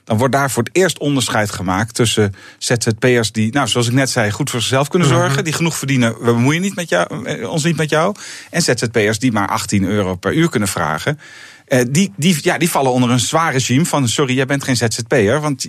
dan 0.05 0.19
wordt 0.19 0.35
daar 0.35 0.51
voor 0.51 0.63
het 0.63 0.77
eerst 0.77 0.99
onderscheid 0.99 1.51
gemaakt 1.51 1.95
tussen 1.95 2.35
ZZP'ers 2.59 3.33
die, 3.33 3.53
nou, 3.53 3.69
zoals 3.69 3.87
ik 3.87 3.93
net 3.93 4.11
zei, 4.11 4.31
goed 4.31 4.51
voor 4.51 4.61
zichzelf 4.61 4.89
kunnen 4.89 5.09
Mhm. 5.09 5.17
zorgen, 5.19 5.45
die 5.45 5.53
genoeg 5.53 5.77
verdienen, 5.77 6.13
we 6.19 6.25
bemoeien 6.25 6.61
niet 6.61 6.75
met 6.77 6.89
jou, 6.89 7.25
eh, 7.27 7.51
ons 7.51 7.65
niet 7.65 7.77
met 7.77 7.91
jou, 7.91 8.15
en 8.51 8.63
ZZP'ers 8.63 9.19
die 9.19 9.33
maar 9.33 9.49
18 9.49 9.85
euro 9.85 10.15
per 10.15 10.35
uur 10.35 10.49
kunnen 10.51 10.69
vragen. 10.69 11.19
Eh, 11.67 11.81
die, 11.91 12.13
die, 12.17 12.39
ja, 12.43 12.59
die 12.59 12.71
vallen 12.71 12.93
onder 12.93 13.11
een 13.11 13.21
zwaar 13.21 13.53
regime 13.53 13.85
van, 13.85 14.09
sorry, 14.09 14.35
jij 14.37 14.47
bent 14.47 14.65
geen 14.65 14.77
ZZP'er, 14.77 15.41
want 15.41 15.67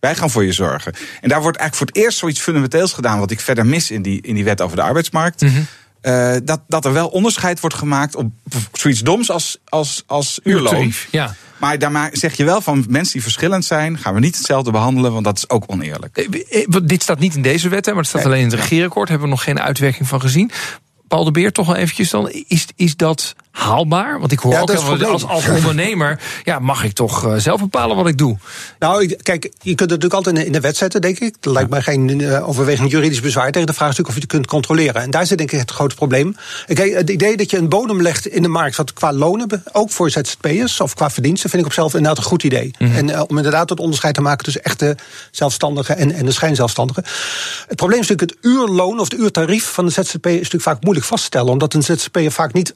wij 0.00 0.14
gaan 0.14 0.30
voor 0.30 0.44
je 0.44 0.52
zorgen. 0.52 0.92
En 1.20 1.28
daar 1.28 1.42
wordt 1.42 1.58
eigenlijk 1.58 1.74
voor 1.74 1.86
het 1.86 1.96
eerst 1.96 2.18
zoiets 2.18 2.40
fundamenteels 2.40 2.92
gedaan, 2.92 3.18
wat 3.18 3.30
ik 3.30 3.40
verder 3.40 3.66
mis 3.66 3.90
in 3.90 4.02
die, 4.02 4.20
in 4.22 4.34
die 4.34 4.44
wet 4.44 4.60
over 4.60 4.76
de 4.76 4.82
arbeidsmarkt. 4.82 5.40
Mhm. 5.40 5.60
Eh, 6.00 6.36
dat, 6.44 6.60
dat 6.68 6.84
er 6.84 6.92
wel 6.92 7.08
onderscheid 7.08 7.60
wordt 7.60 7.76
gemaakt 7.76 8.14
op 8.14 8.30
zoiets 8.72 9.00
doms 9.00 9.30
als, 9.30 9.58
als, 9.64 10.02
als 10.06 10.40
uurloon. 10.42 10.92
Ja. 11.10 11.34
Maar 11.56 11.78
daarmee 11.78 12.08
zeg 12.12 12.36
je 12.36 12.44
wel 12.44 12.60
van 12.60 12.84
mensen 12.88 13.12
die 13.12 13.22
verschillend 13.22 13.64
zijn, 13.64 13.98
gaan 13.98 14.14
we 14.14 14.20
niet 14.20 14.36
hetzelfde 14.36 14.70
behandelen, 14.70 15.12
want 15.12 15.24
dat 15.24 15.36
is 15.36 15.50
ook 15.50 15.64
oneerlijk. 15.66 16.16
Eh, 16.16 16.62
eh, 16.62 16.80
Dit 16.84 17.02
staat 17.02 17.18
niet 17.18 17.34
in 17.34 17.42
deze 17.42 17.68
wet, 17.68 17.84
hè, 17.86 17.92
maar 17.92 18.00
het 18.00 18.10
staat 18.10 18.24
alleen 18.24 18.40
in 18.40 18.50
het 18.50 18.60
regeerakkoord. 18.60 19.08
Hebben 19.08 19.26
we 19.28 19.34
nog 19.34 19.44
geen 19.44 19.60
uitwerking 19.60 20.08
van 20.08 20.20
gezien. 20.20 20.50
Paul 21.08 21.24
de 21.24 21.30
Beer, 21.30 21.52
toch 21.52 21.66
wel 21.66 21.76
eventjes 21.76 22.10
dan. 22.10 22.30
Is, 22.30 22.66
is 22.76 22.96
dat 22.96 23.34
haalbaar? 23.58 24.18
Want 24.18 24.32
ik 24.32 24.38
hoor 24.38 24.52
Ja, 24.52 24.60
ook 24.60 24.66
dat 24.66 24.88
het 24.88 25.04
als, 25.04 25.26
als 25.26 25.48
ondernemer... 25.48 26.20
Ja, 26.44 26.58
mag 26.58 26.84
ik 26.84 26.92
toch 26.92 27.24
eh, 27.26 27.34
zelf 27.36 27.60
bepalen 27.60 27.96
wat 27.96 28.06
ik 28.06 28.18
doe? 28.18 28.36
Nou, 28.78 29.06
kijk, 29.06 29.42
je 29.42 29.74
kunt 29.74 29.80
het 29.80 29.88
natuurlijk 29.88 30.14
altijd 30.14 30.46
in 30.46 30.52
de- 30.52 30.60
wet 30.60 30.76
zetten, 30.76 31.00
denk 31.00 31.18
ik. 31.18 31.36
Er 31.40 31.52
lijkt 31.52 31.70
mij 31.70 31.82
geen 31.82 32.20
eh, 32.20 32.48
overwegend 32.48 32.90
juridisch 32.90 33.20
bezwaar 33.20 33.50
tegen. 33.52 33.66
De 33.66 33.72
vraag 33.72 33.90
is 33.90 33.96
natuurlijk 33.96 34.08
of 34.08 34.14
je 34.14 34.20
het 34.20 34.30
kunt 34.30 34.46
controleren. 34.46 35.02
En 35.02 35.10
daar 35.10 35.26
zit 35.26 35.38
denk 35.38 35.52
ik 35.52 35.58
het 35.58 35.70
grote 35.70 35.94
probleem. 35.94 36.36
Kijk, 36.66 36.94
het 36.94 37.10
idee 37.10 37.36
dat 37.36 37.50
je 37.50 37.56
een 37.56 37.68
bodem 37.68 38.02
legt 38.02 38.26
in 38.26 38.42
de 38.42 38.48
markt, 38.48 38.76
wat 38.76 38.92
qua 38.92 39.12
lonen, 39.12 39.62
ook 39.72 39.90
voor 39.90 40.10
ZZP'ers 40.10 40.80
of 40.80 40.94
qua 40.94 41.10
verdiensten, 41.10 41.50
vind 41.50 41.62
ik 41.62 41.68
op 41.68 41.74
zelf 41.74 41.94
inderdaad 41.94 42.18
een 42.18 42.30
goed 42.30 42.42
idee. 42.42 42.70
En 42.78 43.10
eh, 43.10 43.22
om 43.26 43.36
inderdaad 43.36 43.70
het 43.70 43.80
onderscheid 43.80 44.14
te 44.14 44.20
maken 44.20 44.44
tussen 44.44 44.62
echte 44.62 44.96
zelfstandigen 45.30 45.96
en, 45.96 46.12
en 46.12 46.24
de 46.24 46.32
schijnzelfstandigen. 46.32 47.04
Het 47.68 47.76
probleem 47.76 48.00
is 48.00 48.08
natuurlijk 48.08 48.36
het 48.42 48.52
uurloon 48.52 49.00
of 49.00 49.08
de 49.08 49.16
uurtarief 49.16 49.64
van 49.64 49.86
de 49.86 49.92
ZZP 49.92 50.26
is 50.26 50.34
natuurlijk 50.34 50.62
vaak 50.62 50.82
moeilijk 50.82 51.06
vast 51.06 51.20
te 51.20 51.26
stellen, 51.26 51.52
omdat 51.52 51.74
een 51.74 51.82
ZZP'er 51.82 52.32
vaak 52.32 52.52
niet 52.52 52.74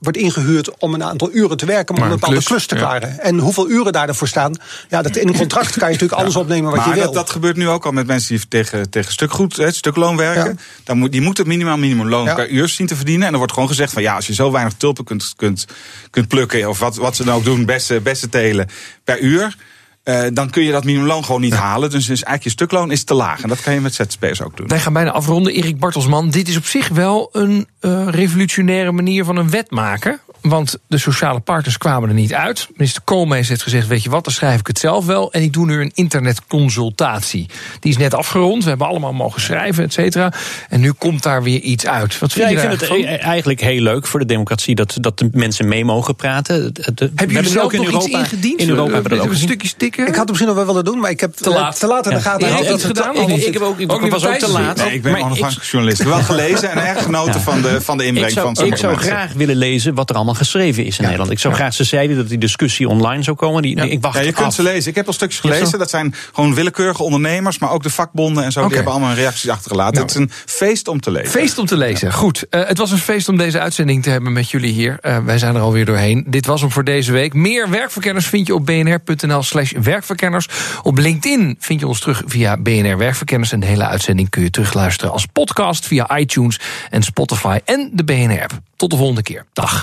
wordt 0.00 0.18
ingehuurd 0.18 0.78
om 0.78 0.94
een 0.94 1.04
aantal 1.04 1.30
uren 1.32 1.56
te 1.56 1.66
werken, 1.66 1.94
om 1.94 2.00
Maar 2.00 2.10
een 2.10 2.18
bepaalde 2.18 2.36
klus, 2.36 2.48
klus, 2.48 2.66
te 2.66 2.74
ja. 2.74 2.80
klaren. 2.80 3.18
En 3.18 3.38
hoeveel 3.38 3.70
uren 3.70 3.92
daarvoor 3.92 4.28
staan, 4.28 4.56
ja, 4.88 5.02
dat 5.02 5.16
in 5.16 5.28
een 5.28 5.36
contract 5.44 5.70
kan 5.70 5.88
je 5.88 5.94
natuurlijk 5.94 6.20
alles 6.20 6.36
opnemen 6.36 6.70
wat 6.70 6.78
maar 6.78 6.88
je 6.88 6.94
wil. 6.94 7.04
dat, 7.04 7.14
dat 7.14 7.30
gebeurt 7.30 7.56
nu 7.56 7.68
ook 7.68 7.84
al 7.84 7.92
met 7.92 8.06
mensen 8.06 8.36
die 8.36 8.48
tegen, 8.48 8.90
tegen 8.90 9.12
stukgoed, 9.12 9.56
hè, 9.56 9.72
stukloon 9.72 10.16
werken. 10.16 10.50
Ja. 10.50 10.62
Dan 10.84 10.98
moet, 10.98 11.12
die 11.12 11.20
moeten 11.20 11.46
minimaal 11.46 11.76
minimumloon 11.76 12.34
per 12.34 12.48
uur 12.48 12.68
zien 12.68 12.86
te 12.86 12.96
verdienen. 12.96 13.26
En 13.26 13.32
er 13.32 13.38
wordt 13.38 13.52
gewoon 13.52 13.68
gezegd 13.68 13.92
van 13.92 14.02
ja, 14.02 14.14
als 14.14 14.26
je 14.26 14.34
zo 14.34 14.50
weinig 14.50 14.74
tulpen 14.74 15.04
kunt, 15.04 15.32
kunt, 15.36 15.66
kunt 16.10 16.28
plukken, 16.28 16.68
of 16.68 16.78
wat, 16.78 16.96
wat 16.96 17.16
ze 17.16 17.24
dan 17.24 17.34
ook 17.34 17.44
doen, 17.44 17.64
beste, 17.64 18.00
beste 18.00 18.28
telen 18.28 18.68
per 19.04 19.20
uur. 19.20 19.56
Eh, 20.02 20.22
dan 20.32 20.50
kun 20.50 20.62
je 20.62 20.72
dat 20.72 20.84
minimumloon 20.84 21.24
gewoon 21.24 21.40
niet 21.40 21.54
halen. 21.54 21.90
Dus, 21.90 22.06
dus 22.06 22.22
eigenlijk 22.22 22.42
je 22.42 22.50
stukloon 22.50 22.90
is 22.90 23.04
te 23.04 23.14
laag. 23.14 23.42
En 23.42 23.48
dat 23.48 23.60
kan 23.60 23.74
je 23.74 23.80
met 23.80 23.94
ZZP'ers 23.94 24.42
ook 24.42 24.56
doen. 24.56 24.68
Wij 24.68 24.80
gaan 24.80 24.92
bijna 24.92 25.10
afronden. 25.10 25.52
Erik 25.52 25.78
Bartelsman, 25.78 26.30
dit 26.30 26.48
is 26.48 26.56
op 26.56 26.64
zich 26.64 26.88
wel 26.88 27.28
een 27.32 27.68
eh, 27.80 28.06
revolutionaire 28.08 28.92
manier 28.92 29.24
van 29.24 29.36
een 29.36 29.50
wet 29.50 29.70
maken. 29.70 30.20
Want 30.42 30.78
de 30.86 30.98
sociale 30.98 31.40
partners 31.40 31.78
kwamen 31.78 32.08
er 32.08 32.14
niet 32.14 32.34
uit. 32.34 32.68
Minister 32.76 33.02
Koolmees 33.02 33.48
heeft 33.48 33.62
gezegd, 33.62 33.86
weet 33.86 34.02
je 34.02 34.10
wat, 34.10 34.24
dan 34.24 34.32
schrijf 34.32 34.60
ik 34.60 34.66
het 34.66 34.78
zelf 34.78 35.06
wel. 35.06 35.32
En 35.32 35.42
ik 35.42 35.52
doe 35.52 35.66
nu 35.66 35.80
een 35.80 35.92
internetconsultatie. 35.94 37.46
Die 37.80 37.90
is 37.90 37.96
net 37.96 38.14
afgerond, 38.14 38.62
we 38.62 38.68
hebben 38.68 38.86
allemaal 38.86 39.12
mogen 39.12 39.40
schrijven, 39.40 39.84
et 39.84 39.92
cetera. 39.92 40.32
En 40.68 40.80
nu 40.80 40.92
komt 40.92 41.22
daar 41.22 41.42
weer 41.42 41.60
iets 41.60 41.86
uit. 41.86 42.18
Wat 42.18 42.32
vind 42.32 42.44
ja, 42.44 42.50
je 42.50 42.56
ik 42.56 42.68
vind 42.68 42.80
het 42.80 42.90
eigenlijk 42.90 43.20
e- 43.20 43.24
eigenlijk 43.24 43.60
heel 43.60 43.80
leuk 43.80 44.06
voor 44.06 44.20
de 44.20 44.26
democratie 44.26 44.74
dat, 44.74 44.96
dat 45.00 45.18
de 45.18 45.28
mensen 45.32 45.68
mee 45.68 45.84
mogen 45.84 46.16
praten. 46.16 46.54
Hebben 46.54 46.94
jullie 46.94 47.34
hebben 47.34 47.52
zelf 47.52 47.64
ook 47.64 47.72
nog 47.72 48.04
iets 48.04 48.06
ingediend? 48.06 48.60
In 48.60 48.68
Europa 48.68 48.92
hebben 48.92 49.10
we 49.10 49.16
dat 49.16 49.26
ook 49.26 49.32
een 49.32 49.38
stukje 49.38 49.68
stikken? 49.68 50.06
Ik 50.06 50.08
had 50.08 50.18
het 50.18 50.28
misschien 50.28 50.48
nog 50.48 50.56
wel 50.56 50.66
willen 50.66 50.84
doen, 50.84 50.98
maar 50.98 51.10
ik 51.10 51.20
heb 51.20 51.34
Te 51.34 51.50
laat. 51.50 51.78
te 51.78 51.86
laat 51.86 52.06
in 52.06 52.14
de 52.14 52.20
gaten 52.20 52.48
Ja, 52.48 52.54
heb 52.54 52.64
je 52.64 52.76
te 52.76 52.86
gedaan? 52.86 53.16
Ik, 53.16 53.28
ik, 53.28 53.52
heb 53.52 53.62
ook, 53.62 53.78
ik 53.78 53.92
Ook 53.92 54.08
was 54.08 54.26
ook 54.26 54.32
op 54.32 54.38
te 54.38 54.50
laat. 54.50 54.76
Nee, 54.76 54.92
ik 54.92 55.02
ben 55.02 55.12
Maar 55.12 55.20
onafhankelijk 55.20 55.66
journalist. 55.66 56.00
Ik 56.00 56.06
heb 56.06 56.14
wel 56.16 56.24
gelezen 56.24 56.70
en 56.70 56.86
erg 56.86 57.02
genoten 57.02 57.40
van 57.40 57.62
de, 57.62 57.80
van 57.80 57.96
de 57.98 58.02
ik 58.02 58.08
inbreng 58.08 58.32
van 58.32 58.64
ik 58.64 58.76
zou 58.76 58.96
graag 58.96 59.32
willen 59.32 59.56
lezen 59.56 59.94
wat 59.94 60.10
er 60.10 60.16
allemaal 60.16 60.29
geschreven 60.36 60.84
is 60.84 60.98
in 60.98 61.04
Nederland. 61.04 61.30
Ik 61.30 61.38
zou 61.38 61.54
graag, 61.54 61.74
ze 61.74 61.84
zeiden 61.84 62.16
dat 62.16 62.28
die 62.28 62.38
discussie 62.38 62.88
online 62.88 63.22
zou 63.22 63.36
komen. 63.36 63.62
Die, 63.62 63.76
ik 63.76 64.00
wacht 64.00 64.14
Ja, 64.14 64.20
je 64.20 64.32
kunt 64.32 64.54
ze 64.54 64.62
lezen. 64.62 64.90
Ik 64.90 64.96
heb 64.96 65.06
al 65.06 65.12
stukjes 65.12 65.40
gelezen. 65.40 65.78
Dat 65.78 65.90
zijn 65.90 66.14
gewoon 66.32 66.54
willekeurige 66.54 67.02
ondernemers, 67.02 67.58
maar 67.58 67.70
ook 67.70 67.82
de 67.82 67.90
vakbonden 67.90 68.44
en 68.44 68.52
zo. 68.52 68.66
Die 68.66 68.74
hebben 68.74 68.92
allemaal 68.92 69.14
reacties 69.14 69.50
achtergelaten. 69.50 69.94
Nou. 69.94 70.06
Het 70.06 70.14
is 70.14 70.20
een 70.20 70.30
feest 70.46 70.88
om 70.88 71.00
te 71.00 71.10
lezen. 71.10 71.30
Feest 71.30 71.58
om 71.58 71.66
te 71.66 71.76
lezen. 71.76 72.12
Goed, 72.12 72.46
Eh, 72.50 72.66
het 72.66 72.78
was 72.78 72.90
een 72.90 72.98
feest 72.98 73.28
om 73.28 73.36
deze 73.36 73.60
uitzending 73.60 74.02
te 74.02 74.10
hebben 74.10 74.32
met 74.32 74.50
jullie 74.50 74.72
hier. 74.72 74.98
Eh, 75.00 75.18
wij 75.24 75.38
zijn 75.38 75.54
er 75.54 75.60
alweer 75.60 75.84
doorheen. 75.84 76.24
Dit 76.26 76.46
was 76.46 76.60
hem 76.60 76.70
voor 76.70 76.84
deze 76.84 77.12
week. 77.12 77.34
Meer 77.34 77.70
werkverkenners 77.70 78.26
vind 78.26 78.46
je 78.46 78.54
op 78.54 78.66
bnr.nl 78.66 79.42
slash 79.42 79.72
werkverkenners. 79.82 80.48
Op 80.82 80.98
LinkedIn 80.98 81.56
vind 81.58 81.80
je 81.80 81.86
ons 81.86 82.00
terug 82.00 82.22
via 82.26 82.56
BNR 82.56 82.98
Werkverkenners. 82.98 83.52
En 83.52 83.60
de 83.60 83.66
hele 83.66 83.86
uitzending 83.86 84.30
kun 84.30 84.42
je 84.42 84.50
terugluisteren 84.50 85.12
als 85.12 85.26
podcast 85.32 85.86
via 85.86 86.18
iTunes 86.18 86.60
en 86.90 87.02
Spotify 87.02 87.58
en 87.64 87.90
de 87.92 88.04
BNR-app. 88.04 88.58
Tot 88.76 88.90
de 88.90 88.96
volgende 88.96 89.22
keer. 89.22 89.44
Dag. 89.52 89.82